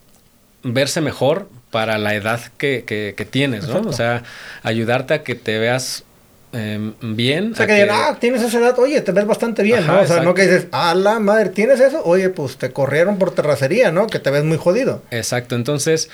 [0.63, 3.75] verse mejor para la edad que, que- que tienes, ¿no?
[3.91, 4.23] O sea,
[4.63, 6.05] ayudarte a que te veas
[6.53, 7.53] eh, bien.
[7.53, 9.93] O sea, a que digan, ah, tienes esa edad, oye, te ves bastante bien, Ajá,
[9.95, 10.01] ¿no?
[10.01, 12.03] O sea, no que dices, ah, la madre, ¿tienes eso?
[12.05, 14.07] Oye, pues te corrieron por terracería, ¿no?
[14.07, 15.03] Que te ves muy jodido.
[15.11, 16.11] Exacto, entonces,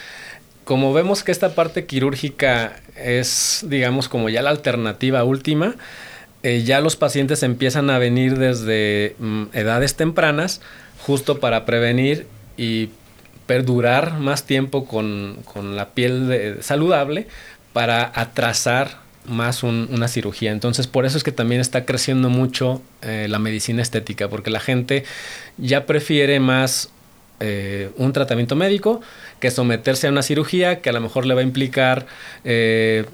[0.64, 5.76] como vemos que esta parte quirúrgica es, digamos, como ya la alternativa última,
[6.42, 10.60] eh, ya los pacientes empiezan a venir desde mm, edades tempranas,
[11.06, 12.26] justo para prevenir
[12.56, 12.90] y
[13.46, 17.26] perdurar más tiempo con, con la piel de- saludable
[17.72, 20.52] para atrasar más un- una cirugía.
[20.52, 24.60] Entonces, por eso es que también está creciendo mucho eh, la medicina estética, porque la
[24.60, 25.04] gente
[25.58, 26.90] ya prefiere más
[27.40, 29.02] eh, un tratamiento médico
[29.40, 32.06] que someterse a una cirugía que a lo mejor le va a implicar
[32.44, 33.04] eh,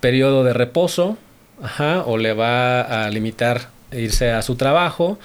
[0.00, 1.16] periodo de reposo,
[1.62, 5.18] ajá, o le va a limitar irse a su trabajo,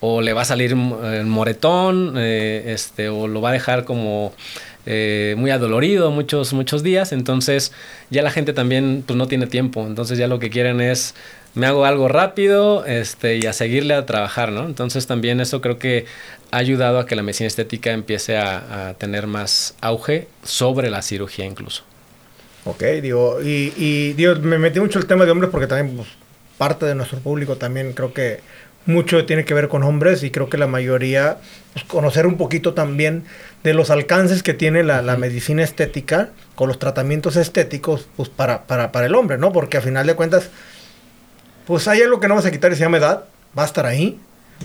[0.00, 4.32] o le va a salir el moretón, eh, este, o lo va a dejar como
[4.86, 7.12] eh, muy adolorido muchos, muchos días.
[7.12, 7.72] Entonces
[8.10, 9.86] ya la gente también pues, no tiene tiempo.
[9.86, 11.14] Entonces ya lo que quieren es
[11.54, 14.66] me hago algo rápido este, y a seguirle a trabajar, ¿no?
[14.66, 16.04] Entonces también eso creo que
[16.50, 21.46] ha ayudado a que la medicina estética empiece a, tener más auge sobre la cirugía
[21.46, 21.82] incluso.
[22.66, 26.08] Ok, digo, y, y me metí mucho el tema de hombres porque también pues,
[26.58, 28.40] parte de nuestro público también creo que
[28.86, 31.38] mucho tiene que ver con hombres y creo que la mayoría,
[31.72, 33.24] pues, conocer un poquito también
[33.62, 38.92] de los alcances que tiene la, medicina estética con los tratamientos estéticos, pues para, para,
[38.92, 39.52] para el hombre, ¿no?
[39.52, 40.50] Porque a final de cuentas,
[41.66, 43.24] pues hay algo que no vas a quitar y se llama edad,
[43.58, 44.20] va a estar ahí.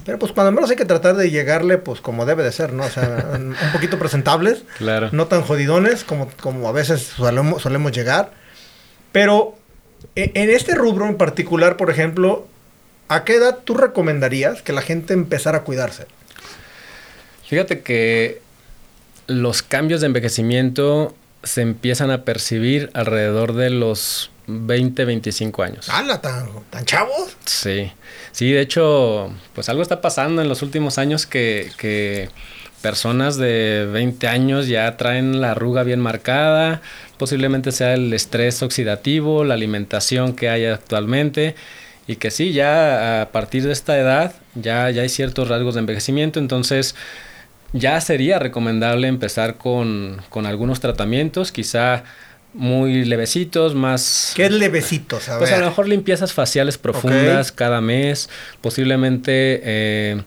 [0.05, 2.85] Pero pues cuando menos hay que tratar de llegarle pues como debe de ser, ¿no?
[2.85, 5.09] O sea, un poquito presentables, claro.
[5.11, 8.31] no tan jodidones como, como a veces solemos, solemos llegar.
[9.11, 9.57] Pero
[10.15, 12.47] e, en este rubro en particular, por ejemplo,
[13.11, 16.05] ¿a qué edad tú recomendarías que la gente empezara a cuidarse?
[17.45, 18.41] Fíjate que
[19.27, 25.89] los cambios de envejecimiento se empiezan a percibir alrededor de los 20, 25 años.
[25.89, 27.35] ¡Hala, tan, tan chavos!
[27.43, 27.91] Sí,
[28.31, 32.29] sí, de hecho, pues algo está pasando en los últimos años que, que
[32.81, 36.81] personas de 20 años ya traen la arruga bien marcada,
[37.17, 41.55] posiblemente sea el estrés oxidativo, la alimentación que hay actualmente
[42.07, 45.81] y que sí, ya a partir de esta edad ya, ya hay ciertos rasgos de
[45.81, 46.95] envejecimiento, entonces
[47.73, 52.03] ya sería recomendable empezar con, con algunos tratamientos, quizá
[52.53, 54.33] muy levecitos, más...
[54.35, 55.29] ¿Qué es levecitos?
[55.29, 58.29] A pues a lo mejor limpiezas faciales profundas cada mes,
[58.59, 60.21] posiblemente eh,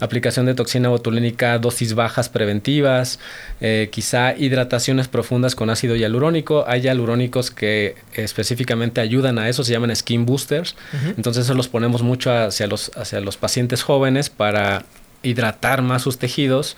[0.00, 3.18] aplicación de toxina botulínica, dosis bajas preventivas,
[3.60, 6.64] eh, quizá hidrataciones profundas con ácido hialurónico.
[6.66, 10.74] Hay hialurónicos que específicamente ayudan a eso, se llaman skin boosters.
[11.16, 14.84] Entonces eso los ponemos mucho hacia los, hacia los pacientes jóvenes para
[15.22, 16.76] hidratar más sus tejidos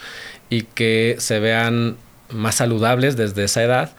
[0.50, 1.96] y que se vean
[2.30, 3.90] más saludables desde esa edad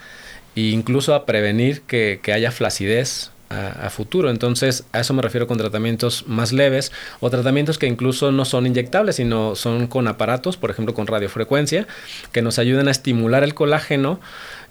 [0.56, 4.30] e incluso a prevenir que, haya flacidez a, futuro.
[4.30, 8.66] Entonces, a eso me refiero con tratamientos más leves o tratamientos que incluso no son
[8.66, 11.88] inyectables, sino son con aparatos, por ejemplo, con radiofrecuencia,
[12.32, 14.20] que nos ayuden a estimular el colágeno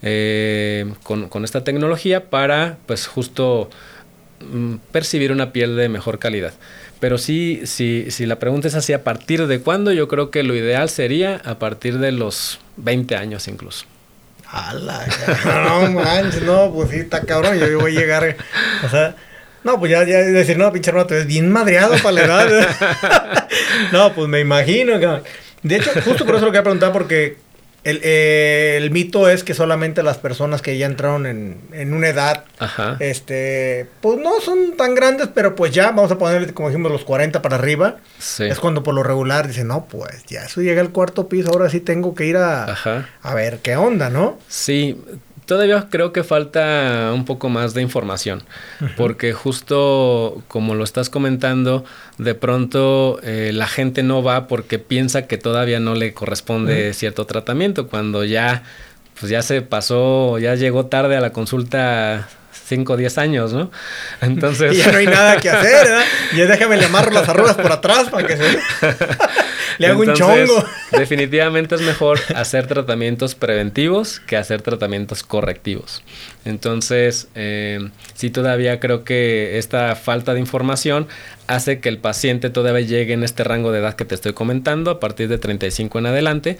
[0.03, 3.71] eh, con, con, esta tecnología para, pues, justo
[4.41, 6.55] mm, percibir una piel de mejor calidad.
[6.99, 9.93] Pero sí, sí, si la pregunta es así, ¿a partir de cuándo?
[9.93, 13.92] Yo creo que lo ideal sería a partir de los 20 años incluso.
[14.53, 15.07] ¡Hala!
[15.45, 17.59] No manches, no, pues sí, está cabrón.
[17.59, 18.37] Yo voy a llegar,
[18.85, 19.17] o sea,
[19.65, 23.49] no, pues ya, ya decir, no, pinche hermano, te ves bien madreado para la edad.
[23.93, 24.99] no, pues me imagino.
[25.63, 27.39] De hecho, justo por eso lo quería preguntar, porque
[27.85, 32.09] el, eh, el, mito es que solamente las personas que ya entraron en, en una
[32.09, 32.45] edad,
[33.01, 37.05] este, pues no son tan grandes, pero pues ya, vamos a ponerle, como dijimos, los
[37.05, 37.97] 40 para arriba.
[38.39, 41.71] Es cuando por lo regular dicen, no, pues ya eso llega al cuarto piso, ahora
[41.71, 42.77] sí tengo que ir a,
[43.23, 44.39] a ver qué onda, ¿no?
[44.49, 45.01] Sí,
[45.53, 48.43] todavía creo que falta un poco más de información,
[48.97, 51.85] porque justo como lo estás comentando,
[52.17, 57.27] de pronto eh, la gente no va porque piensa que todavía no le corresponde cierto
[57.27, 58.63] tratamiento, cuando ya,
[59.21, 62.31] pues ya se pasó, ya llegó tarde a la consulta
[62.67, 63.71] 5 o 10 años, ¿no?
[64.21, 64.75] Entonces...
[64.75, 66.05] y ya no hay nada que hacer, ¿verdad?
[66.37, 68.43] Ya déjame le amarro las arrugas por atrás para que se...
[69.79, 70.65] le hago un chongo.
[70.93, 76.03] definitivamente es mejor hacer tratamientos preventivos que hacer tratamientos correctivos.
[76.45, 81.09] Entonces, eh, sí todavía creo que esta falta de información
[81.47, 84.91] hace que el paciente todavía llegue en este rango de edad que te estoy comentando,
[84.91, 86.59] a partir de 35 en adelante,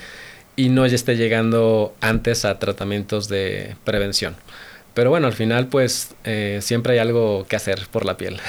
[0.57, 4.37] y no ya esté llegando antes a tratamientos de prevención.
[4.95, 8.41] Pero bueno, al final pues eh, siempre hay algo que hacer por la piel.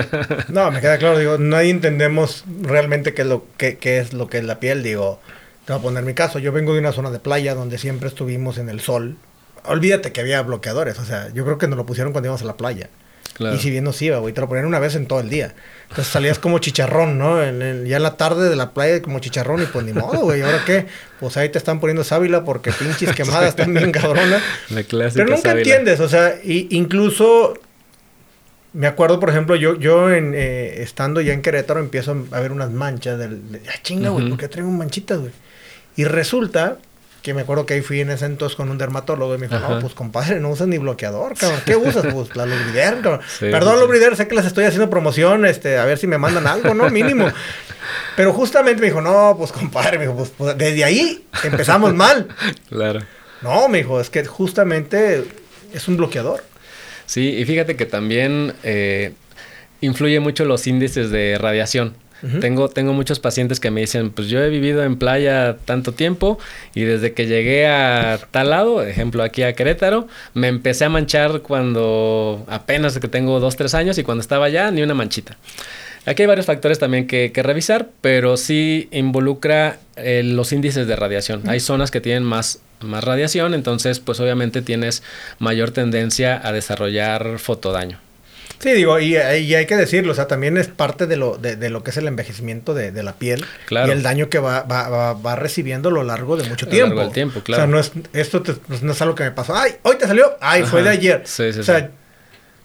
[0.48, 4.26] no, me queda claro, digo, nadie entendemos realmente qué es lo, qué, qué es, lo
[4.26, 5.20] que es la piel, digo,
[5.64, 8.08] te voy a poner mi caso, yo vengo de una zona de playa donde siempre
[8.08, 9.16] estuvimos en el sol.
[9.64, 12.46] Olvídate que había bloqueadores, o sea, yo creo que nos lo pusieron cuando íbamos a
[12.46, 12.90] la playa.
[13.38, 15.54] Y si bien nos iba, güey, te lo ponían una vez en todo el día.
[15.88, 17.42] Entonces salías como chicharrón, ¿no?
[17.42, 20.42] En ya en la tarde de la playa como chicharrón y pues ni modo, güey.
[20.42, 20.86] ¿Ahora qué?
[21.20, 24.42] Pues ahí te están poniendo sábila porque pinches quemadas están bien cabronas.
[25.14, 27.54] Pero nunca entiendes, o sea, y incluso
[28.72, 32.52] me acuerdo, por ejemplo, yo, yo en, eh, estando ya en Querétaro empiezo a ver
[32.52, 33.52] unas manchas del...
[33.52, 35.32] De, ah, chinga, güey, ¿por qué traigo manchitas, güey?
[35.96, 36.78] Y resulta
[37.22, 39.60] que me acuerdo que ahí fui en ese entonces con un dermatólogo y me dijo,
[39.60, 41.60] no, pues compadre, no usas ni bloqueador, cabrón.
[41.64, 42.12] ¿Qué usas?
[42.12, 43.20] Pues la Lubrider, cabrón.
[43.40, 46.74] Perdón, Lubrider, sé que les estoy haciendo promoción, este, a ver si me mandan algo,
[46.74, 46.90] ¿no?
[46.90, 47.28] Mínimo.
[48.16, 52.28] Pero justamente me dijo, no, pues compadre, me dijo, pues, pues desde ahí empezamos mal.
[52.68, 53.00] Claro.
[53.42, 55.24] No, me dijo, es que justamente
[55.72, 56.42] es un bloqueador.
[57.06, 58.54] Sí, y fíjate que también...
[58.62, 59.12] Eh,
[59.82, 61.94] influye mucho los índices de radiación.
[62.40, 66.38] Tengo, tengo muchos pacientes que me dicen, pues yo he vivido en playa tanto tiempo
[66.74, 71.40] y desde que llegué a tal lado, ejemplo aquí a Querétaro, me empecé a manchar
[71.40, 75.36] cuando apenas que tengo dos, tres años y cuando estaba allá ni una manchita.
[76.04, 81.48] Aquí hay varios factores también que, revisar, pero sí involucra eh, los índices de radiación.
[81.48, 85.04] Hay zonas que tienen más, más radiación, entonces pues obviamente tienes
[85.38, 88.00] mayor tendencia a desarrollar fotodaño.
[88.62, 91.82] Sí, digo, y, hay que decirlo, o sea, también es parte de lo, de, lo
[91.82, 95.88] que es el envejecimiento de, la piel y el daño que va, va, va, recibiendo
[95.88, 96.86] a lo largo de mucho tiempo.
[96.86, 97.62] A lo largo del tiempo, claro.
[97.62, 98.40] O sea, no es, esto
[98.82, 101.22] no es algo que me pasó, ay, hoy te salió, ay, fue de ayer.
[101.24, 101.90] Sí, sí, o sea,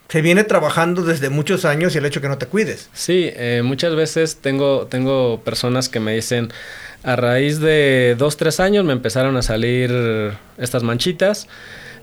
[0.07, 2.89] se viene trabajando desde muchos años y el hecho que no te cuides.
[2.93, 6.53] Sí, eh, muchas veces tengo, tengo personas que me dicen,
[7.01, 9.91] a raíz de dos, tres años me empezaron a salir
[10.59, 11.47] estas manchitas.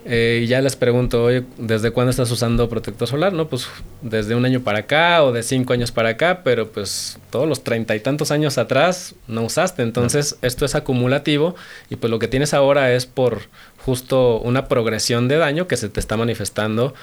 [0.07, 3.33] Eh, y ya les pregunto, oye, ¿desde cuándo estás usando protector solar?
[3.33, 3.69] No, pues
[4.03, 7.65] desde un año para acá o de cinco años para acá, pero pues todos los
[7.65, 9.83] treinta y tantos años atrás no usaste.
[9.83, 11.55] Entonces, esto es acumulativo
[11.89, 13.43] y pues lo que tienes ahora es por
[13.79, 16.95] justo una progresión de daño que se te está manifestando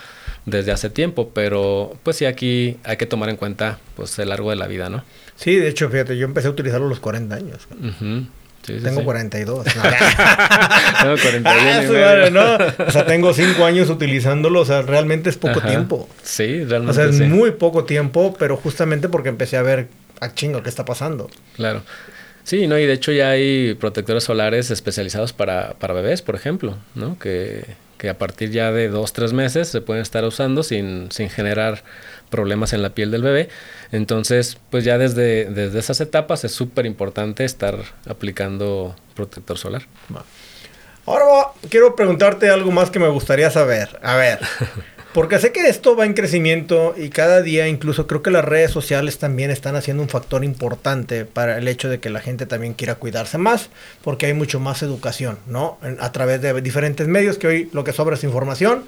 [0.45, 4.49] desde hace tiempo, pero pues sí aquí hay que tomar en cuenta pues el largo
[4.49, 5.03] de la vida, ¿no?
[5.35, 7.67] Sí, de hecho, fíjate, yo empecé a utilizarlo a los 40 años.
[8.65, 9.65] Tengo 42.
[11.01, 12.29] tengo 41.
[12.29, 12.57] no.
[12.87, 14.61] O sea, tengo 5 años utilizándolo.
[14.61, 16.07] O sea, realmente es poco tiempo.
[16.23, 16.91] Sí, realmente.
[16.91, 19.87] O sea, es muy poco tiempo, pero justamente porque empecé a ver
[20.19, 21.29] a ah, chingo qué está pasando.
[21.55, 21.81] Claro.
[22.43, 26.77] Sí, no, y de hecho ya hay protectores solares especializados para, para bebés, por ejemplo,
[26.95, 27.17] ¿no?
[27.19, 27.65] Que,
[28.01, 31.83] que a partir ya de dos, tres meses se pueden estar usando sin, sin generar
[32.31, 33.49] problemas en la piel del bebé.
[33.91, 37.77] Entonces, pues ya desde, desde esas etapas es súper importante estar
[38.09, 39.83] aplicando protector solar.
[41.05, 43.99] Ahora quiero preguntarte algo más que me gustaría saber.
[44.01, 44.39] A ver,
[45.13, 48.71] Porque sé que esto va en crecimiento y cada día incluso creo que las redes
[48.71, 52.73] sociales también están haciendo un factor importante para el hecho de que la gente también
[52.73, 53.69] quiera cuidarse más,
[54.03, 55.77] porque hay mucho más educación, ¿no?
[55.99, 58.85] a través de diferentes medios que hoy lo que sobra es información.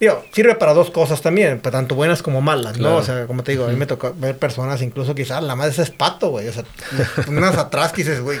[0.00, 2.96] Digo, sirve para dos cosas también, tanto buenas como malas, ¿no?
[2.96, 5.80] O sea, como te digo, a mí me tocó ver personas, incluso quizás la madre
[5.80, 6.48] es pato, güey.
[6.48, 6.64] O sea,
[7.28, 8.40] unas atrás que dices, güey,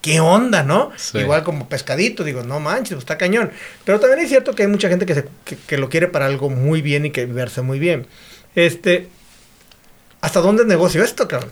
[0.00, 0.90] ¿qué onda, no?
[1.14, 3.50] Igual como pescadito, digo, no manches, pues, está cañón.
[3.84, 5.24] Pero también es cierto que hay mucha gente que, se,
[5.66, 8.06] que, lo quiere para algo muy bien y que verse muy bien.
[8.54, 9.08] Este,
[10.20, 11.50] ¿hasta dónde es negocio esto, cabrón?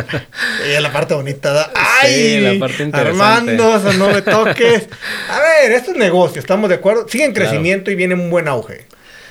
[0.68, 2.40] y la parte bonita, ¡ay!
[2.40, 4.88] la parte Armando, no me toques.
[5.28, 7.08] A ver, esto es negocio, ¿estamos de acuerdo?
[7.08, 8.86] Sigue en crecimiento y viene un buen auge.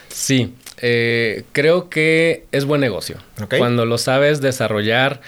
[0.09, 3.17] Sí, eh, creo que es buen negocio.
[3.57, 5.21] Cuando lo sabes desarrollar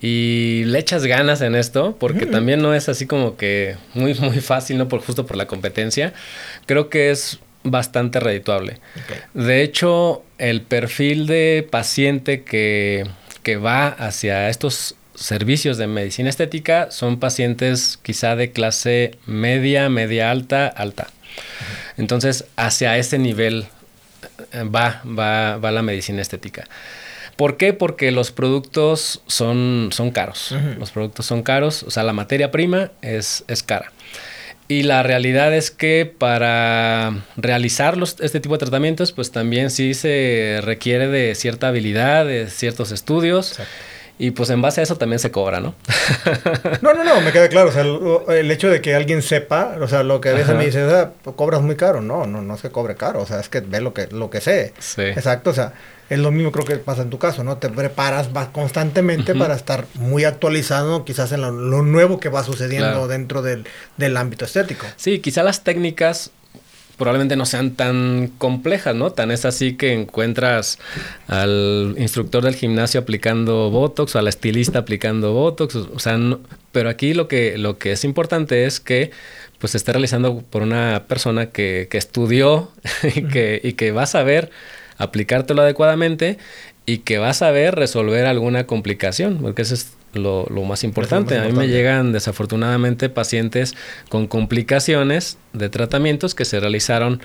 [0.00, 4.40] y le echas ganas en esto, porque también no es así como que muy, muy
[4.40, 4.88] fácil, ¿no?
[4.88, 6.12] Por, justo por la competencia.
[6.66, 8.78] Creo que es bastante redituable.
[9.34, 13.08] De hecho, el perfil de paciente que,
[13.42, 20.30] que va hacia estos servicios de medicina estética son pacientes quizá de clase media, media
[20.30, 21.08] alta, alta.
[21.96, 23.66] Entonces, hacia ese nivel
[24.52, 26.68] eh, va, va, va la medicina estética.
[27.36, 27.72] ¿Por qué?
[27.72, 30.54] Porque los productos son, son caros.
[30.78, 33.92] Los productos son caros, o sea, la materia prima es, es cara.
[34.68, 40.60] Y la realidad es que para realizar este tipo de tratamientos, pues también sí se
[40.62, 43.60] requiere de cierta habilidad, de ciertos estudios.
[44.18, 45.74] Y pues en base a eso también se cobra, ¿no?
[46.80, 47.68] no, no, no, me queda claro.
[47.68, 47.82] O sea,
[48.34, 51.10] el, hecho de que alguien sepa, o sea, lo que a veces me dice, ah,
[51.36, 52.00] cobras muy caro.
[52.00, 53.20] No, no, no es que cobre caro.
[53.20, 54.72] O sea, es que ve lo que, lo que sé.
[54.78, 55.02] Sí.
[55.02, 55.50] Exacto.
[55.50, 55.74] O sea,
[56.08, 57.56] es lo mismo creo que pasa en tu caso, ¿no?
[57.58, 61.50] Te preparas vas constantemente para estar muy actualizado quizás en lo,
[61.82, 63.64] nuevo que va sucediendo dentro del,
[63.96, 64.86] del, ámbito estético.
[64.96, 66.30] Sí, quizás las técnicas
[66.96, 69.12] probablemente no sean tan complejas, ¿no?
[69.12, 70.78] Tan es así que encuentras
[71.28, 76.18] al instructor del gimnasio aplicando Botox o al estilista aplicando Botox, o sea,
[76.72, 79.10] pero aquí lo que, lo que es importante es que
[79.58, 82.70] pues se esté realizando por una persona que, que estudió
[83.02, 84.50] y, que, y que va a saber
[84.98, 86.38] aplicártelo adecuadamente
[86.86, 91.36] y que vas a ver resolver alguna complicación, porque eso es lo, más importante.
[91.38, 93.74] A mí me llegan desafortunadamente pacientes
[94.08, 97.20] con complicaciones de tratamientos que se realizaron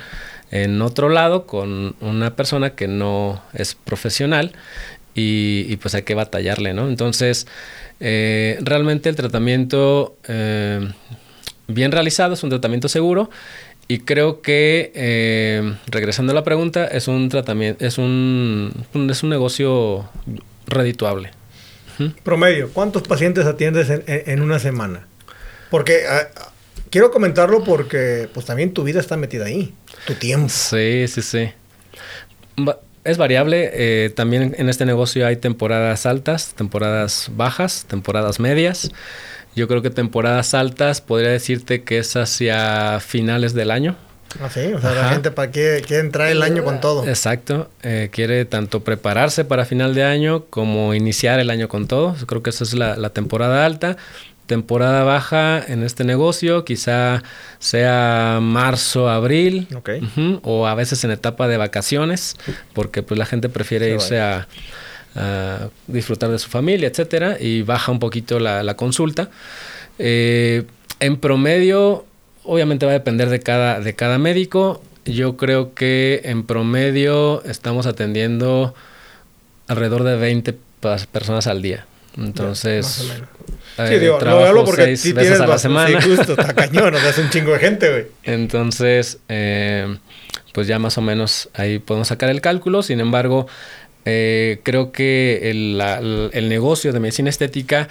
[0.52, 4.52] en otro lado con una persona que no es profesional
[5.14, 6.88] y, pues hay que batallarle, ¿no?
[6.88, 7.48] Entonces,
[8.00, 10.90] eh, realmente el tratamiento eh,
[11.68, 13.30] bien realizado es un tratamiento seguro
[13.92, 19.30] y creo que, eh, regresando a la pregunta, es un tratamiento, es un, es un
[19.30, 20.10] negocio
[20.66, 21.32] redituable.
[22.24, 25.08] Promedio, ¿cuántos pacientes atiendes en, una semana?
[25.70, 26.30] Porque ah,
[26.90, 29.74] quiero comentarlo porque pues también tu vida está metida ahí,
[30.08, 30.48] tu tiempo.
[30.48, 31.50] Sí, sí, sí.
[33.04, 33.72] es variable.
[33.74, 38.90] Eh, también en este negocio hay temporadas altas, temporadas bajas, temporadas medias.
[39.56, 43.96] Yo creo que temporadas altas podría decirte que es hacia finales del año.
[44.42, 47.06] Ah, sí, o sea, la gente para qué quiere entrar el año con todo.
[47.06, 52.16] Exacto, eh, quiere tanto prepararse para final de año como iniciar el año con todo.
[52.28, 53.98] Creo que esa es la, la temporada alta
[54.52, 57.24] temporada baja en este negocio, quizá
[57.60, 59.70] sea marzo, abril,
[60.44, 62.36] o a veces en etapa de vacaciones,
[62.74, 64.50] porque pues la gente prefiere irse a,
[65.88, 69.30] disfrutar de su familia, etcétera, y baja un poquito la, consulta.
[70.00, 70.64] Eh,
[71.00, 72.06] en promedio,
[72.44, 74.82] obviamente va a depender de cada, de cada médico.
[75.06, 78.74] Yo creo que en promedio estamos atendiendo
[79.68, 80.58] alrededor de 20
[81.12, 81.86] personas al día.
[82.18, 83.10] Entonces,
[83.78, 86.02] eh, sí, digo, lo hablo porque sí tienes a la semana.
[86.02, 88.06] Sí, justo, está cañón, o sea, es un chingo de gente, güey.
[88.24, 89.98] Entonces, eh,
[90.54, 92.84] pues ya más o menos ahí podemos sacar el cálculo.
[92.84, 93.48] Sin embargo,
[94.06, 95.82] eh, creo que el,
[96.34, 97.88] el, negocio de medicina estética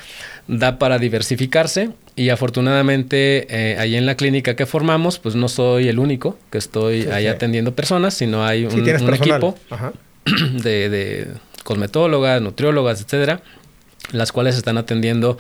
[0.49, 5.89] da para diversificarse y afortunadamente eh, ahí en la clínica que formamos, pues no soy
[5.89, 9.57] el único que estoy ahí atendiendo personas, sino hay un, un equipo
[10.63, 11.29] de, de
[11.63, 13.43] cosmetólogas, nutriólogas, etcétera
[14.13, 15.39] las cuales están atendiendo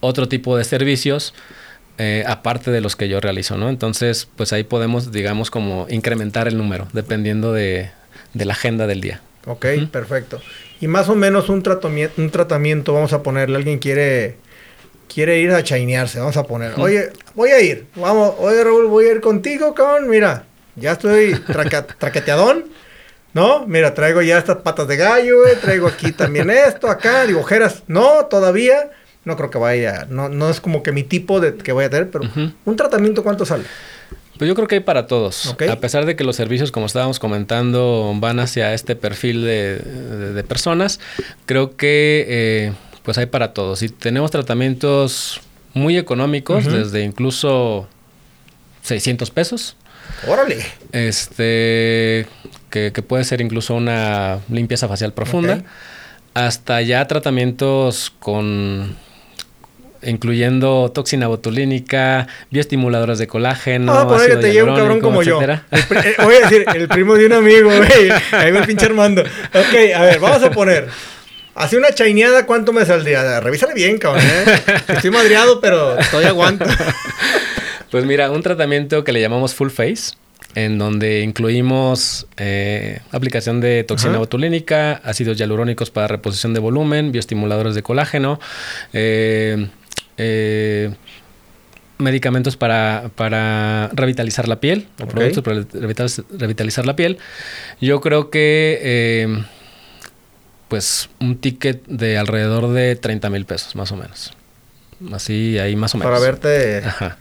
[0.00, 1.34] otro tipo de servicios
[1.98, 3.68] eh, aparte de los que yo realizo, ¿no?
[3.68, 7.90] Entonces, pues ahí podemos, digamos, como incrementar el número, dependiendo de,
[8.34, 9.20] la agenda del día.
[9.46, 10.40] Ok, perfecto.
[10.80, 14.36] Y más o menos un tratamiento, un tratamiento, vamos a ponerle, alguien quiere,
[15.12, 19.06] quiere ir a chainearse, vamos a poner, oye, voy a ir, vamos, oye Raúl, voy
[19.06, 20.44] a ir contigo, cabrón, mira,
[20.76, 21.34] ya estoy
[21.98, 22.66] traqueteadón,
[23.32, 23.66] ¿no?
[23.66, 28.26] Mira, traigo ya estas patas de gallo, traigo aquí también esto, acá, digo, ojeras, no,
[28.26, 28.90] todavía,
[29.24, 31.90] no creo que vaya, no, no es como que mi tipo de que voy a
[31.90, 32.24] tener, pero
[32.64, 33.64] un tratamiento, ¿cuánto sale?
[34.38, 35.54] Pues yo creo que hay para todos.
[35.68, 41.00] A pesar de que los servicios, como estábamos comentando, van hacia este perfil de, personas,
[41.44, 42.72] creo que eh,
[43.02, 43.82] pues hay para todos.
[43.82, 45.40] Y tenemos tratamientos
[45.74, 47.88] muy económicos, desde incluso
[48.82, 49.76] 600 pesos.
[50.26, 50.64] Órale.
[50.92, 52.26] Este,
[52.70, 55.62] que, puede ser incluso una limpieza facial profunda,
[56.34, 58.96] hasta ya tratamientos con
[60.02, 63.92] incluyendo toxina botulínica, bioestimuladoras de colágeno.
[63.92, 65.40] Ah, por ahí te lleva un cabrón como yo.
[65.42, 68.10] Eh, voy a decir, el primo de un amigo, güey.
[68.32, 69.22] Ahí va el pinche Armando.
[69.22, 70.88] Ok, a ver, vamos a poner.
[71.54, 73.40] Hace una chaineada, ¿cuánto me saldría?
[73.40, 74.24] Revísale bien, cabrón.
[74.24, 74.60] ¿eh?
[74.88, 76.64] Estoy madreado, pero todavía aguanto.
[77.90, 80.12] Pues mira, un tratamiento que le llamamos full face
[80.54, 87.74] en donde incluimos eh, aplicación de toxina botulínica, ácidos hialurónicos para reposición de volumen, bioestimuladores
[87.74, 88.40] de colágeno,
[88.92, 89.68] eh,
[90.18, 90.94] eh,
[91.98, 95.64] medicamentos para, para, revitalizar la piel, o productos para
[96.38, 97.18] revitalizar, la piel.
[97.80, 99.46] Yo creo que
[100.68, 104.32] pues un ticket de alrededor de 30 mil pesos, más o menos.
[105.12, 106.12] Así, ahí más o menos.
[106.12, 106.78] Para verte.
[106.84, 107.18] Ajá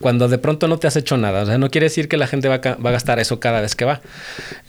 [0.00, 1.42] cuando de pronto no te has hecho nada.
[1.42, 3.60] O sea, no quiere decir que la gente va a, va a gastar eso cada
[3.60, 4.00] vez que va.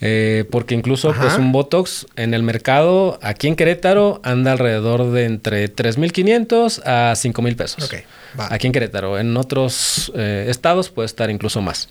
[0.01, 5.25] Eh, porque incluso pues un Botox en el mercado aquí en Querétaro anda alrededor de
[5.25, 7.83] entre 3.500 a 5.000 pesos.
[7.83, 8.03] Okay,
[8.37, 9.19] Aquí en Querétaro.
[9.19, 11.89] En otros eh, estados puede estar incluso más.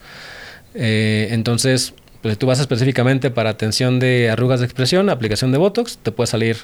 [0.75, 5.99] Eh, entonces, pues tú vas específicamente para atención de arrugas de expresión, aplicación de Botox,
[5.99, 6.59] te puede salir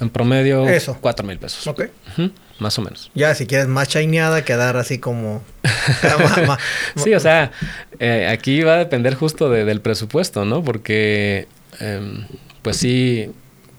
[0.00, 0.96] en promedio, Eso.
[1.00, 1.66] 4 mil pesos.
[1.66, 1.84] Ok.
[2.60, 3.10] Más o menos.
[3.14, 5.42] Ya, si quieres más chaineada, quedar así como...
[6.96, 7.52] sí, o sea,
[7.98, 10.62] eh, aquí va a depender justo del presupuesto, ¿no?
[10.62, 11.48] Porque,
[11.78, 12.26] em,
[12.62, 13.30] pues sí,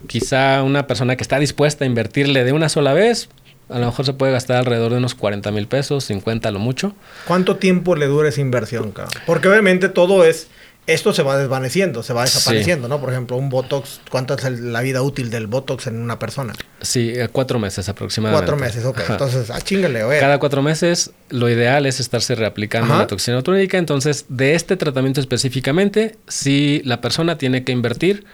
[0.06, 3.28] quizá una persona que está dispuesta a invertirle de una sola vez,
[3.68, 6.58] a lo mejor se puede gastar alrededor de unos 40 mil pesos, 50 a lo
[6.58, 6.94] mucho.
[7.26, 9.22] ¿Cuánto tiempo le dura esa inversión, cabrón?
[9.24, 10.48] Porque obviamente todo es
[10.86, 13.00] esto se va desvaneciendo, se va desapareciendo, ¿no?
[13.00, 16.52] Por ejemplo, un Botox, ¿cuánto es la vida útil del Botox en una persona?
[16.80, 18.46] Sí, eh, cuatro meses aproximadamente.
[18.46, 19.00] Cuatro meses, ok.
[19.10, 20.18] Entonces, ah, chingale, oye.
[20.18, 23.78] Cada cuatro meses, lo ideal es estarse reaplicando la toxina botulínica.
[23.78, 28.24] Entonces, de este tratamiento específicamente, si la persona tiene que invertir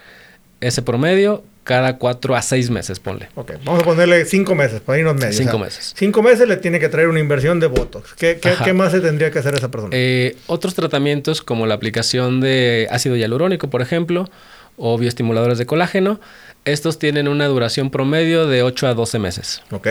[0.61, 3.29] ese promedio cada cuatro a seis meses, ponle.
[3.35, 5.35] Ok, vamos a ponerle cinco meses, para irnos medio.
[5.35, 5.93] Cinco meses.
[5.95, 8.15] Cinco meses le tiene que traer una inversión de Botox.
[8.15, 9.91] ¿Qué, qué, más se tendría que hacer esa persona?
[9.95, 14.31] Eh, otros tratamientos como la aplicación de ácido hialurónico, por ejemplo,
[14.79, 16.21] o bioestimuladores de colágeno,
[16.65, 19.63] estos tienen una duración promedio de 8 a 12 meses.
[19.71, 19.89] Ok.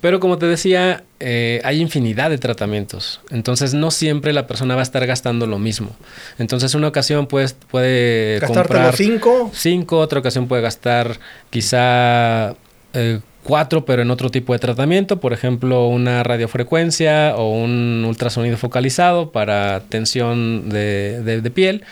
[0.00, 3.20] Pero como te decía, eh, hay infinidad de tratamientos.
[3.30, 5.96] Entonces no siempre la persona va a estar gastando lo mismo.
[6.38, 8.94] Entonces una ocasión puedes, puede comprar...
[8.96, 9.50] cinco?
[9.54, 11.18] Cinco, otra ocasión puede gastar
[11.50, 12.54] quizá...
[12.94, 18.56] Eh, cuatro, pero en otro tipo de tratamiento, por ejemplo, una radiofrecuencia o un ultrasonido
[18.56, 21.84] focalizado para tensión de, piel.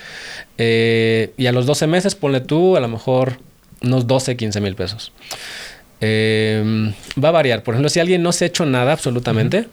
[0.59, 3.39] Eh, y a los 12 meses, ponle tú a lo mejor
[3.83, 5.13] unos 12, 15 mil pesos.
[6.01, 6.93] Eh,
[7.23, 7.63] va a variar.
[7.63, 9.69] Por ejemplo, si alguien no se ha hecho nada absolutamente,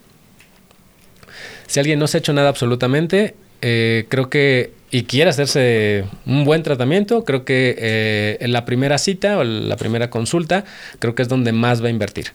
[1.68, 6.46] si alguien no se ha hecho nada absolutamente, eh, creo que y quiere hacerse un
[6.46, 10.64] buen tratamiento, creo que eh, en la primera cita o la primera consulta,
[11.00, 12.28] creo que es donde más va a invertir.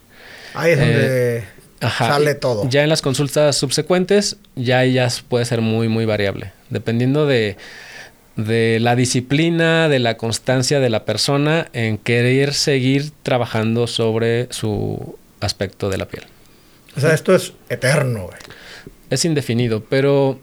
[0.54, 1.44] Ahí es donde eh,
[1.96, 2.68] sale todo.
[2.68, 6.52] Ya en las consultas subsecuentes, ya ya puede ser muy, muy variable.
[6.68, 7.56] Dependiendo de,
[8.36, 15.16] de la disciplina, de la constancia de la persona en querer seguir trabajando sobre su
[15.40, 16.24] aspecto de la piel.
[16.96, 18.38] O sea, esto es eterno, güey.
[19.08, 20.38] Es indefinido, pero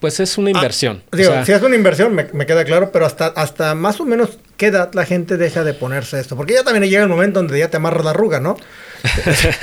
[0.00, 1.02] pues es una ah, inversión.
[1.12, 4.66] digo, si es una inversión, me, queda claro, pero hasta, hasta más o menos qué
[4.66, 6.36] edad la gente deja de ponerse esto.
[6.36, 8.56] Porque ya también llega el momento donde ya te amarras la arruga, ¿no?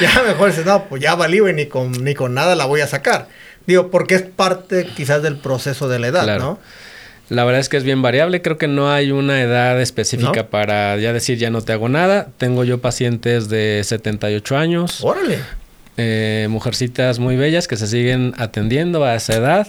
[0.00, 2.80] ya, mejor dices, no, pues ya valí, y ni con, ni con nada la voy
[2.80, 3.28] a sacar.
[3.66, 6.58] Digo, porque es parte quizás del proceso de la edad, ¿no?
[7.28, 8.42] La verdad es que es bien variable.
[8.42, 12.28] Creo que no hay una edad específica para ya decir ya no te hago nada.
[12.36, 14.98] Tengo yo pacientes de 78 años.
[15.02, 15.38] Órale.
[15.98, 19.68] Eh, mujercitas muy bellas que se siguen atendiendo a esa edad.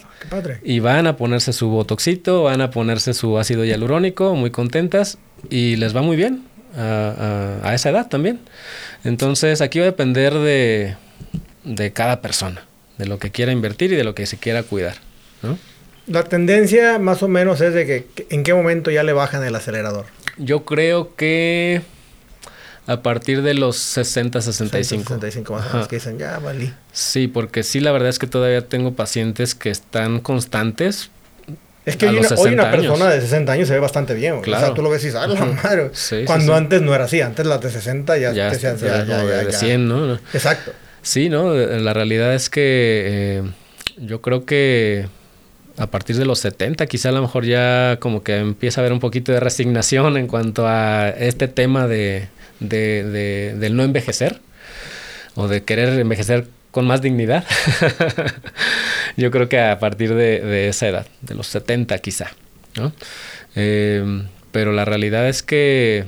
[0.63, 5.17] Y van a ponerse su botoxito, van a ponerse su ácido hialurónico, muy contentas
[5.49, 6.43] y les va muy bien
[6.77, 8.39] a, esa edad también.
[9.03, 10.95] Entonces aquí va a depender de,
[11.65, 12.65] de, cada persona,
[12.97, 14.95] de lo que quiera invertir y de lo que se quiera cuidar.
[16.07, 19.55] La tendencia más o menos es de que en qué momento ya le bajan el
[19.55, 20.05] acelerador.
[20.37, 21.81] Yo creo que
[22.85, 25.03] a partir de los 60, 65.
[25.03, 26.73] 65 más o menos que dicen, ya valí.
[26.91, 31.09] Sí, porque sí, la verdad es que todavía tengo pacientes que están constantes.
[31.85, 32.17] Es que hoy
[32.53, 34.41] una, persona de 60 años se ve bastante bien.
[34.41, 34.63] Claro.
[34.63, 35.91] O sea, tú lo ves y dices, ah, la madre.
[36.25, 37.19] Cuando antes no era así.
[37.19, 40.13] Antes las de 60 ya, ya, ya, ya, ya, de 100, ¿no?
[40.33, 40.71] Exacto.
[41.01, 41.53] Sí, ¿no?
[41.53, 42.61] La realidad es que
[43.05, 43.43] eh,
[43.97, 45.07] yo creo que
[45.77, 48.93] a partir de los 70 quizá a lo mejor ya como que empieza a haber
[48.93, 52.29] un poquito de resignación en cuanto a este tema de,
[52.69, 54.39] de, del no envejecer
[55.35, 57.45] o de querer envejecer con más dignidad.
[59.17, 62.31] Yo creo que a partir de, esa edad, de los 70 quizá.
[63.55, 66.05] Em, pero la realidad es que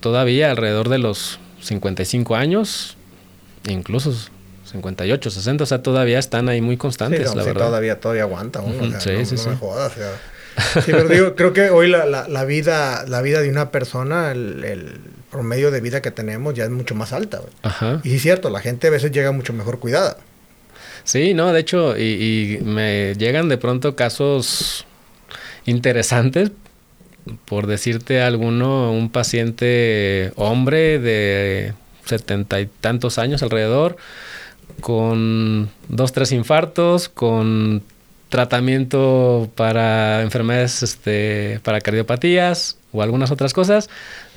[0.00, 2.96] todavía alrededor de los 55 años,
[3.66, 4.12] incluso
[4.70, 7.66] 58, 60, o sea, todavía están ahí muy constantes, la verdad.
[7.66, 9.00] Todavía, todavía aguanta uno.
[9.00, 9.48] sí, sí, sí.
[9.48, 9.92] me jodas,
[10.84, 15.00] Sí, pero digo, creo que hoy la, la, vida, la vida de una persona, el,
[15.34, 17.40] promedio de vida que tenemos ya es mucho más alta.
[17.62, 18.00] Ajá.
[18.04, 20.16] Y es cierto, la gente a veces llega mucho mejor cuidada.
[21.02, 24.86] Sí, no, de hecho, y, me llegan de pronto casos
[25.66, 26.52] interesantes.
[27.46, 31.72] Por decirte alguno, un paciente hombre de
[32.04, 33.96] setenta y tantos años alrededor,
[34.80, 37.82] con dos, tres infartos, con
[38.28, 43.90] tratamiento para enfermedades, este, para cardiopatías o algunas otras cosas,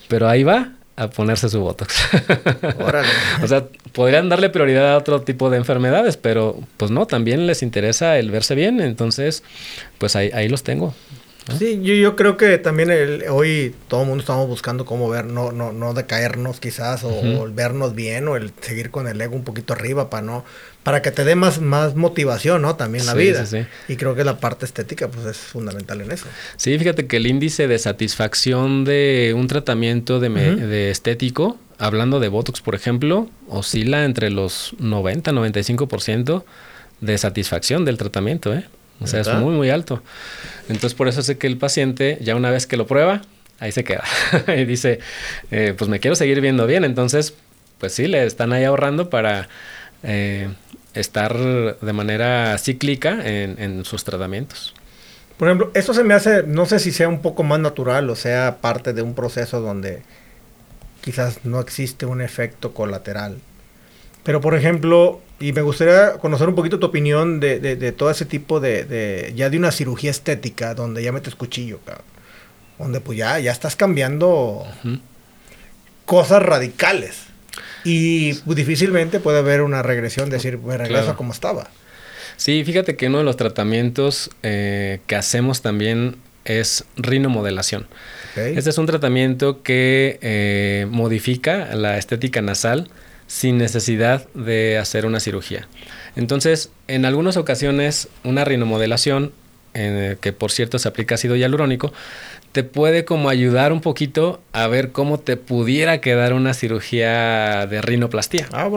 [0.07, 1.95] pero ahí va a ponerse su Botox.
[3.43, 7.63] o sea, podrían darle prioridad a otro tipo de enfermedades, pero pues no, también les
[7.63, 9.43] interesa el verse bien, entonces
[9.99, 10.93] pues ahí, ahí los tengo.
[11.57, 15.25] Sí, yo, yo, creo que también el, hoy todo el mundo estamos buscando cómo ver,
[15.25, 19.45] no, no, no decaernos quizás, o, vernos bien, o el seguir con el ego un
[19.45, 20.43] poquito arriba para no,
[20.87, 22.77] para que te dé más, más motivación, ¿no?
[22.77, 23.45] También la vida.
[23.89, 26.27] Y creo que la parte estética, pues es fundamental en eso.
[26.55, 32.29] Sí, fíjate que el índice de satisfacción de un tratamiento de, de estético, hablando de
[32.29, 36.45] Botox, por ejemplo, oscila entre los 90, 95%
[37.01, 38.63] de satisfacción del tratamiento, ¿eh?
[39.01, 40.01] O sea, es muy, muy alto.
[40.69, 43.23] Entonces, por eso sé que el paciente, ya una vez que lo prueba,
[43.59, 44.05] ahí se queda.
[44.57, 44.99] y dice,
[45.51, 46.85] eh, pues me quiero seguir viendo bien.
[46.85, 47.33] Entonces,
[47.77, 49.49] pues sí, le están ahí ahorrando para
[50.03, 50.47] eh,
[50.93, 51.35] estar
[51.79, 54.73] de manera cíclica en, en, sus tratamientos.
[55.37, 58.15] Por ejemplo, esto se me hace, no sé si sea un poco más natural o
[58.15, 60.01] sea parte de un proceso donde
[61.01, 63.37] quizás no existe un efecto colateral.
[64.23, 68.25] Pero, por ejemplo, y me gustaría conocer un poquito tu opinión de, de, todo ese
[68.25, 72.05] tipo de, de, ya de una cirugía estética, donde ya metes cuchillo, cabrón.
[72.77, 74.65] Donde pues ya, ya estás cambiando
[76.05, 77.26] cosas radicales.
[77.87, 81.69] Y difícilmente puede haber una regresión, decir, me regreso como estaba.
[82.35, 87.87] Sí, fíjate que uno de los tratamientos eh, que hacemos también es rinomodelación.
[88.35, 92.89] Este es un tratamiento que eh, modifica la estética nasal
[93.25, 95.69] sin necesidad de hacer una cirugía.
[96.17, 99.31] Entonces, en algunas ocasiones, una rinomodelación
[99.73, 101.93] que por cierto se aplica ácido hialurónico,
[102.57, 107.83] te puede como ayudar un poquito a ver cómo te pudiera quedar una cirugía de
[107.83, 108.49] rinoplastía.
[108.51, 108.67] Ah,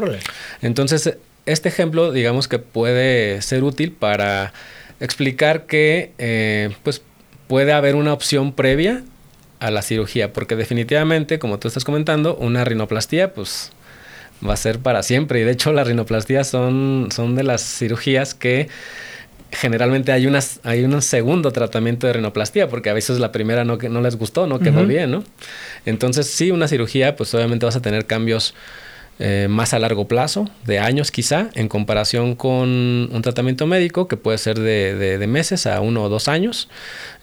[0.61, 1.16] Entonces,
[1.47, 4.53] este ejemplo, digamos que puede ser útil para
[5.01, 7.01] explicar que eh, pues
[7.47, 9.03] puede haber una opción previa
[9.61, 13.72] a la cirugía, porque definitivamente, como tú estás comentando, una rinoplastía, pues
[14.47, 15.41] va a ser para siempre.
[15.41, 18.68] Y de hecho, las rinoplastías son, son de las cirugías que
[19.53, 23.77] generalmente hay, unas, hay un segundo tratamiento de rinoplastía, porque a veces la primera no,
[23.77, 25.25] no les gustó, no quedó bien, ¿no?
[25.87, 28.55] Entonces, sí, una cirugía, pues obviamente vas a tener cambios
[29.23, 34.17] eh, más a largo plazo, de años quizá, en comparación con un tratamiento médico que
[34.17, 36.69] puede ser de, meses a uno o dos años.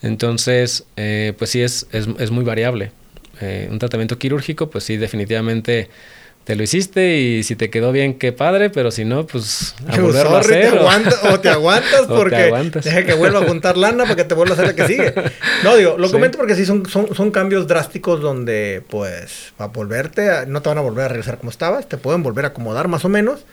[0.02, 2.92] Entonces, eh, pues sí, es, es, muy variable.
[3.40, 5.90] Eh, un tratamiento quirúrgico, pues sí, definitivamente
[6.48, 10.00] te lo hiciste y si te quedó bien, qué padre, pero si no, pues a
[10.00, 10.78] volverlo a hacer.
[11.30, 12.50] o, te aguantas porque
[12.82, 15.12] deja que vuelva a juntar lana para que te vuelva a hacer la que sigue.
[15.62, 20.46] No, digo, lo comento porque sí son, son, son, cambios drásticos donde, pues, a volverte,
[20.46, 23.04] no te van a volver a regresar como estabas, te pueden volver a acomodar más
[23.04, 23.44] o menos.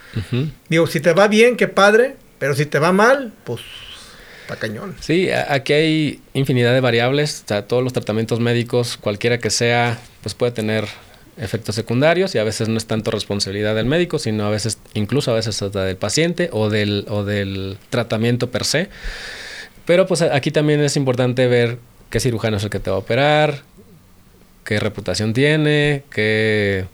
[0.69, 3.59] Digo, si te va bien, qué padre, pero si te va mal, pues
[4.43, 4.95] Está cañón.
[5.01, 7.41] Sí, aquí hay infinidad de variables.
[7.43, 10.85] O sea, todos los tratamientos médicos, cualquiera que sea, pues puede tener
[11.37, 15.31] efectos secundarios y a veces no es tanto responsabilidad del médico, sino a veces, incluso
[15.31, 18.89] a veces hasta del paciente o del, o del tratamiento per se.
[19.85, 21.77] Pero pues aquí también es importante ver
[22.09, 23.61] qué cirujano es el que te va a operar,
[24.63, 26.85] qué reputación tiene, qué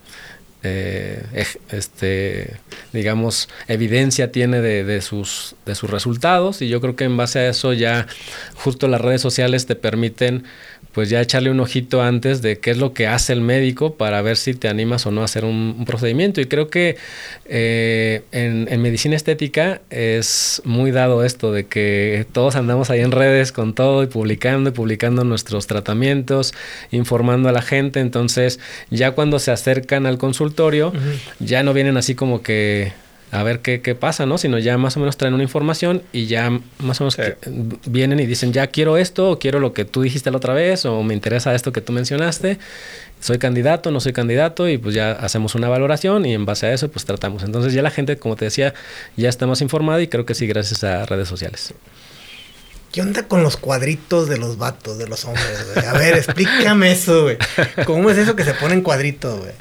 [0.64, 1.24] eh,
[1.72, 2.56] este,
[2.94, 7.50] digamos, evidencia tiene de, sus, de sus resultados y yo creo que en base a
[7.50, 8.08] eso ya
[8.56, 10.44] justo las redes sociales te permiten
[10.92, 14.22] pues ya echarle un ojito antes de qué es lo que hace el médico para
[14.22, 16.42] ver si te animas o no a hacer un, procedimiento.
[16.42, 16.98] Y creo que
[17.46, 23.52] eh, en, medicina estética es muy dado esto de que todos andamos ahí en redes
[23.52, 26.54] con todo y publicando y publicando nuestros tratamientos,
[26.92, 28.02] informando a la gente.
[28.02, 28.60] Entonces
[28.90, 30.51] ya cuando se acercan al consultorio,
[31.40, 32.94] ya no vienen así como que
[33.32, 34.38] a ver qué, qué, pasa, ¿no?
[34.38, 36.50] Sino ya más o menos traen una información y ya
[36.80, 37.18] más o menos
[37.86, 40.86] vienen y dicen, ya quiero esto, o quiero lo que tú dijiste la otra vez,
[40.86, 42.60] o me interesa esto que tú mencionaste,
[43.22, 46.74] soy candidato, no soy candidato, y pues ya hacemos una valoración y en base a
[46.74, 47.44] eso pues tratamos.
[47.44, 48.74] Entonces ya la gente, como te decía,
[49.16, 51.74] ya está más informada y creo que sí gracias a redes sociales.
[52.92, 55.86] ¿Qué onda con los cuadritos de los vatos, de los hombres, güey?
[55.86, 57.38] A ver, explícame eso, güey.
[57.86, 59.54] ¿Cómo es eso que se ponen cuadritos, güey?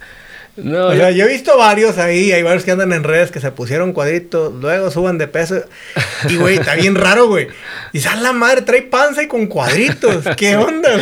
[0.57, 3.41] No, o sea, yo he visto varios ahí, hay varios que andan en redes que
[3.41, 5.63] se pusieron cuadritos, luego suban de peso.
[6.29, 7.49] Y, güey, está bien raro, güey.
[7.93, 10.25] Y sale la madre, trae panza y con cuadritos.
[10.37, 11.01] ¿Qué onda?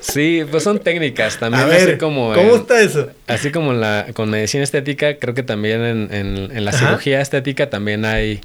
[0.00, 1.64] Sí, pues son técnicas también.
[1.64, 3.10] A ver, como ¿cómo está eso?
[3.26, 8.04] Así como la, con medicina estética, creo que también en, en, la cirugía estética también
[8.04, 8.40] hay,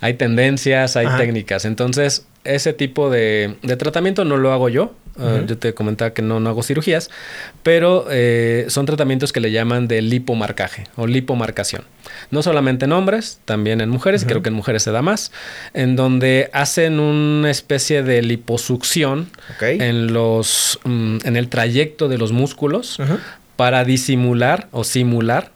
[0.00, 1.64] hay tendencias, hay técnicas.
[1.64, 4.94] Entonces, ese tipo de, de tratamiento no lo hago yo.
[5.16, 7.08] Ah, yo te comentaba que no, no hago cirugías,
[7.62, 11.84] pero eh, son tratamientos que le llaman de lipomarcaje o lipomarcación.
[12.32, 15.30] No solamente en hombres, también en mujeres, creo que en mujeres se da más,
[15.72, 19.30] en donde hacen una especie de liposucción
[19.60, 22.98] en, los, mm, en el trayecto de los músculos
[23.54, 25.52] para disimular o simular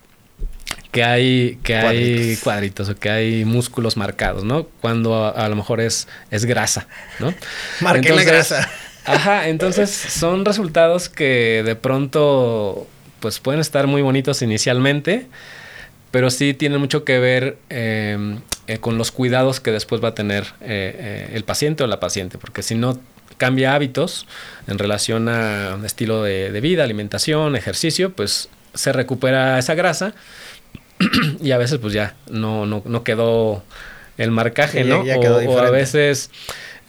[0.91, 2.21] que hay, que cuadritos.
[2.21, 4.65] hay cuadritos o que hay músculos marcados, ¿no?
[4.81, 7.35] Cuando a, lo mejor es, es grasa, ¿no?
[7.81, 8.69] Marqué la grasa.
[9.05, 12.87] Ajá, entonces son resultados que de pronto
[13.21, 15.27] pues pueden estar muy bonitos inicialmente,
[16.11, 20.15] pero sí tienen mucho que ver em, eh, con los cuidados que después va a
[20.15, 23.01] tener eh, eh, el paciente o la paciente, porque si no
[23.37, 24.27] cambia hábitos
[24.67, 30.15] en relación a estilo de, vida, alimentación, ejercicio, pues se recupera esa grasa
[31.41, 33.63] y a veces pues ya no, no, no quedó
[34.17, 35.03] el marcaje, ¿no?
[35.03, 36.31] o, a veces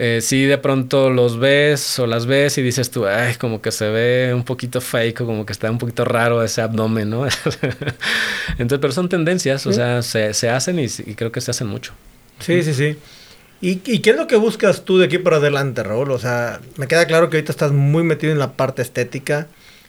[0.01, 3.71] eh, si de pronto los ves o las ves y dices tú, ay, como que
[3.71, 7.25] se ve un poquito fake, como que está un poquito raro ese abdomen, ¿no?
[8.57, 11.91] Entonces, pero son tendencias, o sea, se, se hacen y, creo que se hacen mucho.
[12.39, 12.97] Sí, sí, sí.
[13.61, 16.11] ¿Y, ¿Y, qué es lo que buscas tú de aquí para adelante, Raúl?
[16.11, 19.47] O sea, me queda claro que ahorita estás muy metido en la parte estética.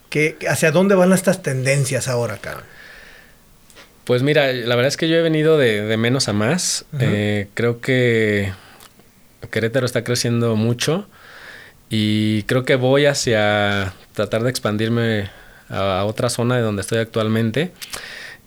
[0.08, 2.64] ¿Qué, ¿Hacia dónde van estas tendencias ahora, cara?
[4.04, 6.84] Pues mira, la verdad es que yo he venido de, de menos a más.
[6.98, 8.52] eh, creo que
[9.50, 11.06] Querétaro está creciendo mucho
[11.90, 15.28] y creo que voy hacia tratar de expandirme
[15.68, 17.72] a, otra zona de donde estoy actualmente.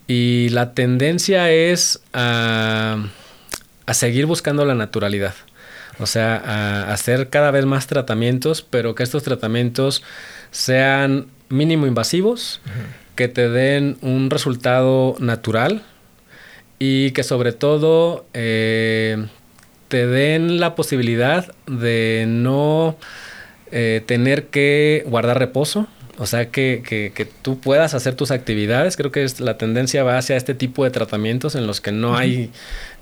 [0.07, 3.05] Y la tendencia es a,
[3.91, 5.33] seguir buscando la naturalidad.
[5.99, 10.03] O sea, a hacer cada vez más tratamientos, pero que estos tratamientos
[10.51, 12.61] sean mínimo invasivos,
[13.15, 15.83] que te den un resultado natural
[16.79, 19.25] y que sobre todo eh,
[19.87, 22.97] te den la posibilidad de no
[23.71, 25.87] eh, tener que guardar reposo,
[26.17, 28.97] o sea, que, que, que, tú puedas hacer tus actividades.
[28.97, 32.15] Creo que es, la tendencia va hacia este tipo de tratamientos en los que no
[32.15, 32.51] hay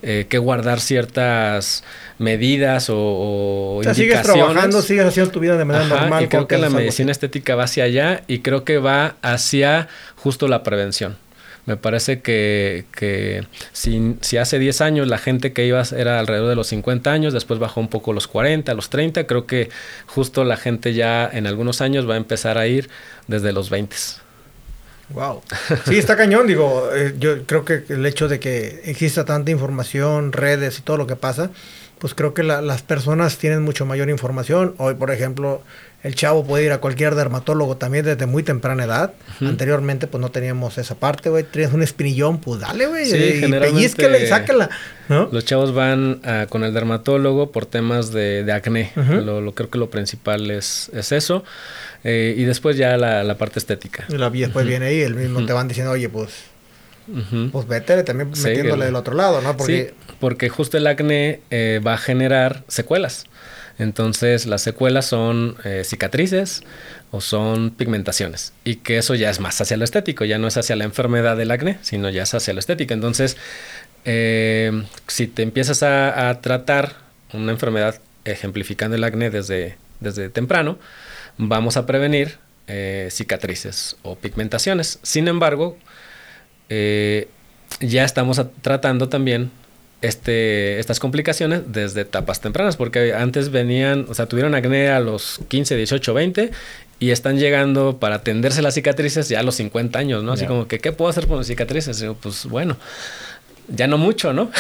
[0.02, 1.84] eh, que guardar ciertas
[2.20, 6.24] medidas o, o, o sea, sigues trabajando, sigues haciendo tu vida de manera Ajá, normal.
[6.24, 10.48] Y creo que la medicina estética va hacia allá y creo que va hacia justo
[10.48, 11.18] la prevención.
[11.66, 16.50] Me parece que, que si, si, hace 10 años la gente que iba era alrededor
[16.50, 19.70] de los 50 años, después bajó un poco los 40, los 30, creo que
[20.08, 22.90] justo la gente ya en algunos años va a empezar a ir
[23.28, 23.96] desde los 20.
[25.14, 25.42] Wow.
[25.88, 26.48] Sí, está cañón.
[26.48, 30.98] Digo, eh, yo creo que el hecho de que exista tanta información, redes y todo
[30.98, 31.52] lo que pasa,
[32.00, 34.74] pues creo que la, las personas tienen mucho mayor información.
[34.78, 35.62] Hoy, por ejemplo,
[36.04, 39.14] el chavo puede ir a cualquier dermatólogo también desde muy temprana edad.
[39.40, 39.50] Uh -huh.
[39.50, 41.44] Anteriormente, pues no teníamos esa parte, güey.
[41.44, 43.06] Tienes un espinillón, pues dale, güey.
[43.06, 44.70] Sí, y pellizquela y sácala.
[45.10, 45.30] ¿no?
[45.32, 48.92] Los chavos van uh, con el dermatólogo por temas de, de acné.
[48.96, 49.22] Uh -huh.
[49.24, 51.44] lo, lo, creo que lo principal es, es eso.
[52.04, 54.06] Eh, y después ya la, la, parte estética.
[54.10, 54.70] Y la, después uh -huh.
[54.70, 56.30] viene ahí, el mismo te van diciendo, oye, pues
[57.08, 57.52] Uh -huh.
[57.52, 59.58] Pues vete también Sí, metiéndole el- del otro lado, ¿no?
[59.58, 63.26] Porque Sí, porque justo el acné eh, va a generar secuelas.
[63.78, 66.64] Entonces las secuelas son eh, cicatrices
[67.12, 68.54] o son pigmentaciones.
[68.64, 71.38] Y que eso ya es más hacia lo estético, ya no es hacia la enfermedad
[71.38, 72.94] del acné, sino ya es hacia lo estético.
[72.94, 73.38] Entonces,
[74.06, 76.96] eh, si te empiezas a, tratar
[77.34, 80.78] una enfermedad ejemplificando el acné desde, desde temprano,
[81.38, 82.38] vamos a prevenir
[82.68, 85.00] eh, cicatrices o pigmentaciones.
[85.02, 85.78] Sin embargo,
[87.82, 89.52] ya estamos tratando también
[90.02, 95.40] este, estas complicaciones desde etapas tempranas, porque antes venían, o sea, tuvieron acné a los
[95.48, 96.52] 15, 18, 20
[97.00, 100.34] y están llegando para atenderse las cicatrices ya a los 50 años, ¿no?
[100.34, 102.02] Así como que, ¿qué puedo hacer con las cicatrices?
[102.02, 102.78] Y pues bueno,
[103.68, 104.52] ya no mucho, ¿no?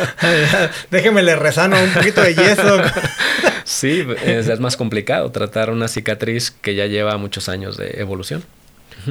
[0.90, 2.78] déjeme le rezano un poquito de yeso.
[3.64, 8.44] sí, es, es más complicado tratar una cicatriz que ya lleva muchos años de evolución.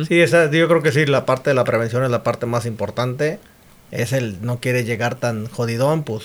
[0.07, 2.65] Sí, esa, yo creo que sí, la parte de la prevención es la parte más
[2.65, 3.39] importante.
[3.91, 6.23] Es el no quiere llegar tan jodidón, pues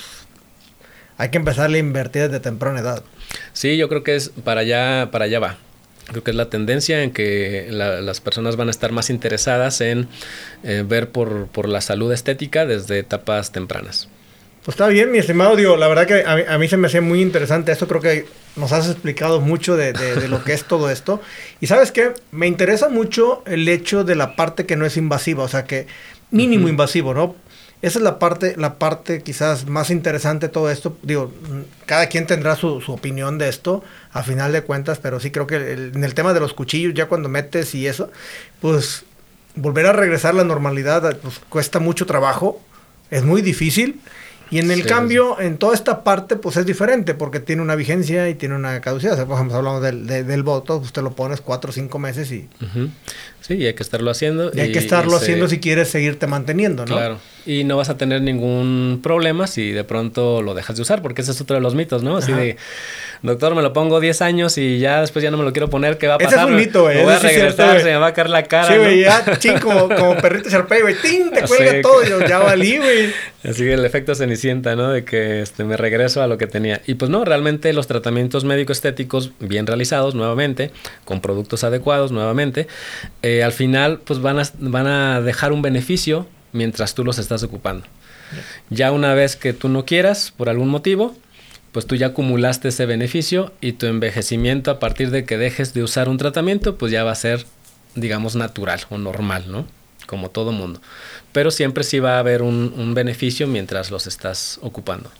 [1.18, 3.02] hay que empezar a invertir desde temprana edad.
[3.52, 5.56] Sí, yo creo que es para allá, para allá va.
[6.08, 9.80] Creo que es la tendencia en que la- las personas van a estar más interesadas
[9.80, 10.08] en
[10.64, 14.08] eh, ver por, por la salud estética desde etapas tempranas.
[14.64, 16.88] Pues está bien, mi estimado, digo, la verdad que a mí, a mí se me
[16.88, 18.26] hace muy interesante esto, creo que
[18.56, 21.20] nos has explicado mucho de, de- de lo que es todo esto.
[21.60, 25.44] Y sabes qué, me interesa mucho el hecho de la parte que no es invasiva,
[25.44, 25.86] o sea que
[26.30, 27.36] mínimo invasivo, ¿no?
[27.82, 30.96] Esa es la parte, la parte quizás más interesante de todo esto.
[31.02, 33.82] Digo, mm, cada quien tendrá su, su opinión de esto,
[34.12, 36.92] a final de cuentas, pero sí creo que el- en el tema de los cuchillos,
[36.94, 38.10] ya cuando metes y eso,
[38.60, 39.04] pues
[39.54, 42.60] volver a regresar a la normalidad, pues cuesta mucho trabajo,
[43.10, 44.00] es muy difícil.
[44.52, 44.88] Y en el Sí.
[44.88, 48.80] cambio, en toda esta parte, pues es diferente, porque tiene una vigencia y tiene una
[48.80, 49.12] caducidad.
[49.12, 52.00] O sea, por ejemplo, hablamos del, de- del voto, usted lo pones cuatro o cinco
[52.00, 52.48] meses y.
[53.40, 54.50] Sí, y hay que estarlo haciendo.
[54.54, 56.94] y hay que estarlo haciendo si quieres seguirte manteniendo, ¿no?
[56.96, 57.18] Claro.
[57.46, 61.22] Y no vas a tener ningún problema si de pronto lo dejas de usar, porque
[61.22, 62.18] ese es otro de los mitos, ¿no?
[62.18, 62.40] Así Ajá.
[62.42, 62.56] de,
[63.22, 65.96] doctor, me lo pongo 10 años y ya después ya no me lo quiero poner,
[65.96, 66.48] ¿qué va a Ese es pasar?
[66.50, 68.68] un mito, güey, Me voy a cierto, se me va a caer la cara.
[68.72, 69.02] Sí, güey, ¿no?
[69.02, 71.80] ya, ching, como, como perrito Sharpay, güey, ting, te cuelga Sí.
[71.82, 73.10] todo, yo, ya valí, güey.
[73.42, 74.90] Así que el efecto cenicienta, ¿no?
[74.90, 76.82] De que este, me regreso a lo que tenía.
[76.86, 80.70] Y pues no, realmente los tratamientos médico-estéticos bien realizados nuevamente,
[81.06, 82.66] con productos adecuados nuevamente,
[83.22, 87.42] eh, al final pues van a, van a dejar un beneficio mientras tú los estás
[87.42, 87.86] ocupando.
[88.68, 91.16] Ya una vez que tú no quieras, por algún motivo,
[91.72, 95.82] pues tú ya acumulaste ese beneficio y tu envejecimiento a partir de que dejes de
[95.82, 97.44] usar un tratamiento, pues ya va a ser,
[97.94, 99.66] digamos, natural o normal, ¿no?
[100.06, 100.80] Como todo mundo.
[101.32, 105.10] Pero siempre sí va a haber un beneficio mientras los estás ocupando.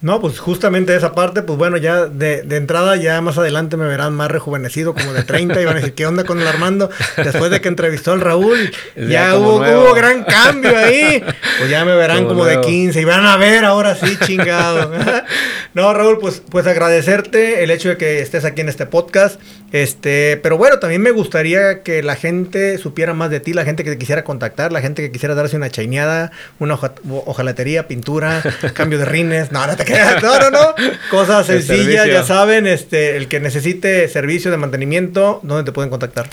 [0.00, 3.84] No, pues justamente esa parte, pues bueno, ya de, de entrada, ya más adelante me
[3.84, 6.88] verán más rejuvenecido, como de 30, y van a decir, ¿qué onda con el Armando?
[7.16, 11.20] Después de que entrevistó al Raúl, Ya hubo, hubo gran cambio ahí.
[11.58, 12.68] Pues ya me verán Como como, de nuevo.
[12.68, 14.92] 15, y van a ver ahora sí, chingado.
[15.74, 19.40] no, Raúl, pues, pues agradecerte el hecho de que estés aquí en este podcast.
[19.70, 23.84] Este, pero bueno, también me gustaría que la gente supiera más de ti, la gente
[23.84, 26.94] que te quisiera contactar, la gente que quisiera darse una chaineada, una hoja-
[27.26, 28.42] hojalatería, pintura,
[28.74, 29.52] cambio de rines.
[29.52, 30.22] No, no te creas.
[30.22, 30.74] No, no, no.
[31.10, 32.66] Cosas sencillas, ya saben.
[32.66, 36.28] Este, el que necesite servicio de mantenimiento, ¿dónde te pueden contactar?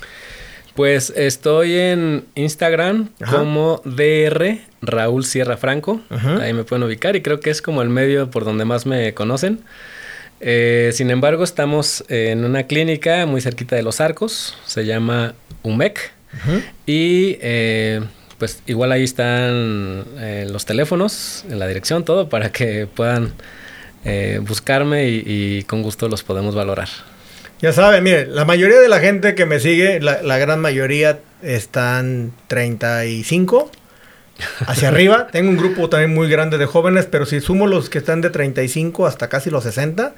[0.74, 3.38] Pues estoy en Instagram Ajá.
[3.38, 6.02] como DR Raúl Sierra Franco.
[6.10, 6.38] Ajá.
[6.42, 9.14] Ahí me pueden ubicar y creo que es como el medio por donde más me
[9.14, 9.62] conocen.
[10.42, 14.58] Eh, sin embargo, estamos en una clínica muy cerquita de Los Arcos.
[14.66, 15.34] Se llama
[15.64, 16.12] UMEC.
[16.86, 18.02] Y eh,
[18.38, 23.34] pues igual ahí están eh, los teléfonos, en la dirección, todo, para que puedan
[24.04, 26.90] eh, buscarme y, con gusto los podemos valorar.
[27.62, 31.20] Ya saben, mire, la mayoría de la gente que me sigue, la, la gran mayoría
[31.42, 33.72] están 35
[34.68, 35.28] hacia arriba.
[35.28, 38.30] Tengo un grupo también muy grande de jóvenes, pero si sumo los que están de
[38.30, 40.14] 35 hasta casi los 60,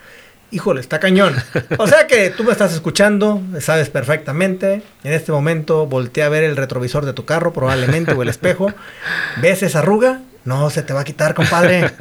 [0.51, 1.35] híjole, está cañón.
[1.77, 4.81] O sea que tú me estás escuchando, sabes perfectamente.
[5.03, 8.73] En este momento voltea a ver el retrovisor de tu carro, probablemente, o el espejo.
[9.41, 10.21] ¿Ves esa arruga?
[10.45, 11.91] No se te va a quitar, compadre.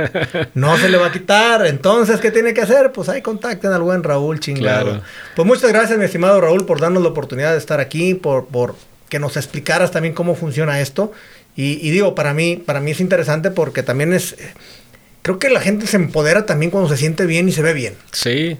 [0.54, 1.66] No se le va a quitar.
[1.66, 2.92] Entonces, ¿qué tiene que hacer?
[2.92, 5.02] Pues ahí contacten al buen Raúl chingado.
[5.34, 8.76] Pues muchas gracias, mi estimado Raúl, por darnos la oportunidad de estar aquí, por, por
[9.08, 11.12] que nos explicaras también cómo funciona esto.
[11.56, 14.36] Y, y digo, para mí, para mí es interesante porque también es
[15.26, 17.94] creo que la gente se empodera también cuando se siente bien y se ve bien.
[18.12, 18.58] Sí,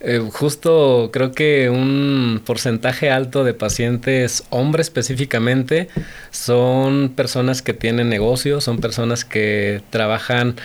[0.00, 5.86] eh, justo creo que un porcentaje alto de pacientes, hombres específicamente,
[6.32, 10.56] son personas que tienen negocios, son personas que trabajan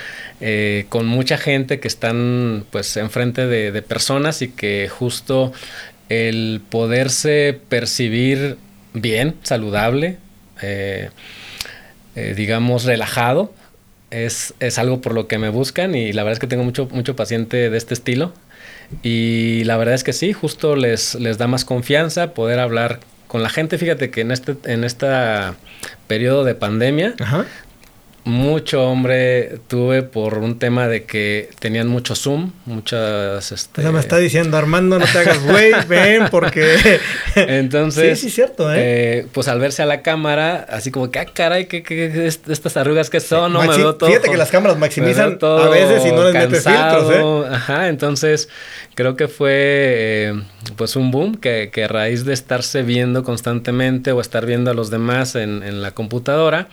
[0.41, 5.53] eh, con mucha gente, que están pues enfrente de, personas y que justo
[6.09, 8.57] el poderse percibir
[8.95, 10.17] bien, saludable,
[10.63, 11.11] eh,
[12.35, 13.53] digamos, relajado,
[14.09, 16.87] es, es, algo por lo que me buscan y la verdad es que tengo mucho,
[16.91, 18.33] mucho paciente de este estilo.
[19.03, 23.43] Y la verdad es que sí, justo les, les da más confianza poder hablar con
[23.43, 23.77] la gente.
[23.77, 25.07] Fíjate que en este, en este
[26.07, 27.15] periodo de pandemia,
[28.27, 33.53] mucho hombre tuve por un tema de que tenían mucho Zoom, muchas...
[33.53, 33.89] Este...
[33.89, 36.99] me está diciendo, Armando, no te hagas güey, ven, porque...
[37.35, 38.19] Entonces...
[38.19, 39.19] Sí, sí, cierto, ¿eh?
[39.19, 39.27] ¿eh?
[39.31, 43.09] Pues al verse a la cámara, así como que, ah, caray, ¿qué, qué, estas arrugas
[43.09, 43.53] que son?
[43.53, 44.09] No me veo todo...
[44.09, 47.55] Fíjate que las cámaras maximizan a veces y no les metes filtros, ¿eh?
[47.55, 48.49] Ajá, entonces
[48.95, 50.43] creo que fue eh,
[50.75, 54.73] pues un boom que, que, a raíz de estarse viendo constantemente o estar viendo a
[54.73, 56.67] los demás en, en la computadora,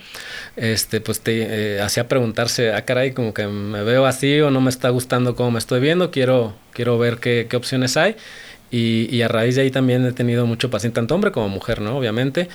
[0.57, 4.61] este, pues te eh, hacía preguntarse, ah, caray, como que me veo así o no
[4.61, 8.15] me está gustando cómo me estoy viendo, quiero, quiero ver qué, qué opciones hay.
[8.71, 11.81] Y, y, a raíz de ahí también he tenido mucho paciente, tanto hombre como mujer,
[11.81, 11.97] ¿no?
[11.97, 12.49] Obviamente.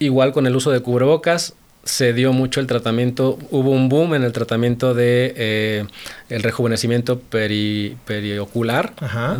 [0.00, 4.22] Igual con el uso de cubrebocas, se dio mucho el tratamiento, hubo un boom en
[4.22, 5.86] el tratamiento de eh,
[6.28, 8.92] el rejuvenecimiento periocular,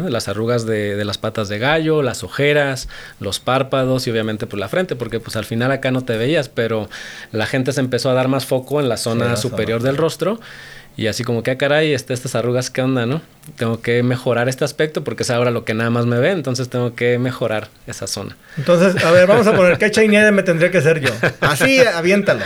[0.09, 2.89] las arrugas de, las patas de gallo, las ojeras,
[3.21, 6.17] los párpados y obviamente por pues, la frente, porque pues al final acá no te
[6.17, 6.89] veías, pero
[7.31, 10.41] la gente se empezó a dar más foco en la zona superior del rostro
[10.97, 13.23] y así como que, ah, caray, este, estas arrugas, ¿qué onda, no?
[13.57, 16.69] Tengo que mejorar este aspecto porque es ahora lo que nada más me ve, entonces
[16.69, 18.37] tengo que mejorar esa zona.
[18.59, 21.11] Entonces, a ver, vamos a poner, ¿qué chainada me tendría que hacer yo?
[21.41, 22.43] Así, aviéntalo.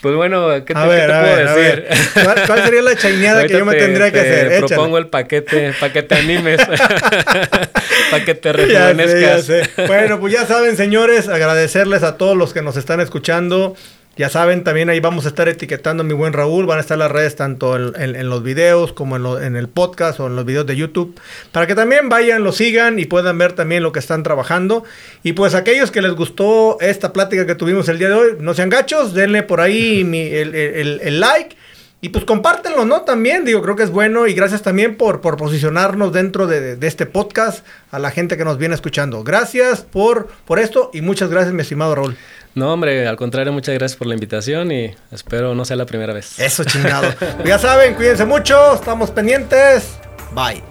[0.00, 1.86] Pues bueno, ¿qué te, puedo decir?
[2.46, 4.48] ¿Cuál, sería la chaineada que yo me tendría que hacer?
[4.48, 6.60] Te propongo el paquete, para que te animes,
[8.10, 9.86] para que te rejuvenezcas.
[9.86, 13.76] Bueno, pues ya saben, señores, agradecerles a todos los que nos están escuchando.
[14.16, 16.66] Ya saben, también ahí vamos a estar etiquetando a mi buen Raúl.
[16.66, 20.36] Van a estar las redes tanto en, los videos como en, el podcast o en
[20.36, 21.18] los videos de YouTube.
[21.50, 24.84] Para que también vayan, lo sigan y puedan ver también lo que están trabajando.
[25.24, 28.54] Y pues aquellos que les gustó esta plática que tuvimos el día de hoy, no
[28.54, 31.56] sean gachos, denle por ahí el, like.
[32.00, 33.00] Y pues compártenlo, ¿no?
[33.00, 34.28] También, digo, creo que es bueno.
[34.28, 38.44] Y gracias también por, por posicionarnos dentro de, de, este podcast a la gente que
[38.44, 39.24] nos viene escuchando.
[39.24, 42.16] Gracias por, por esto y muchas gracias, mi estimado Raúl.
[42.54, 46.12] No, hombre, al contrario, muchas gracias por la invitación y espero no sea la primera
[46.12, 46.38] vez.
[46.38, 47.12] Eso chingado.
[47.44, 49.98] ya saben, cuídense mucho, estamos pendientes.
[50.32, 50.62] Bye.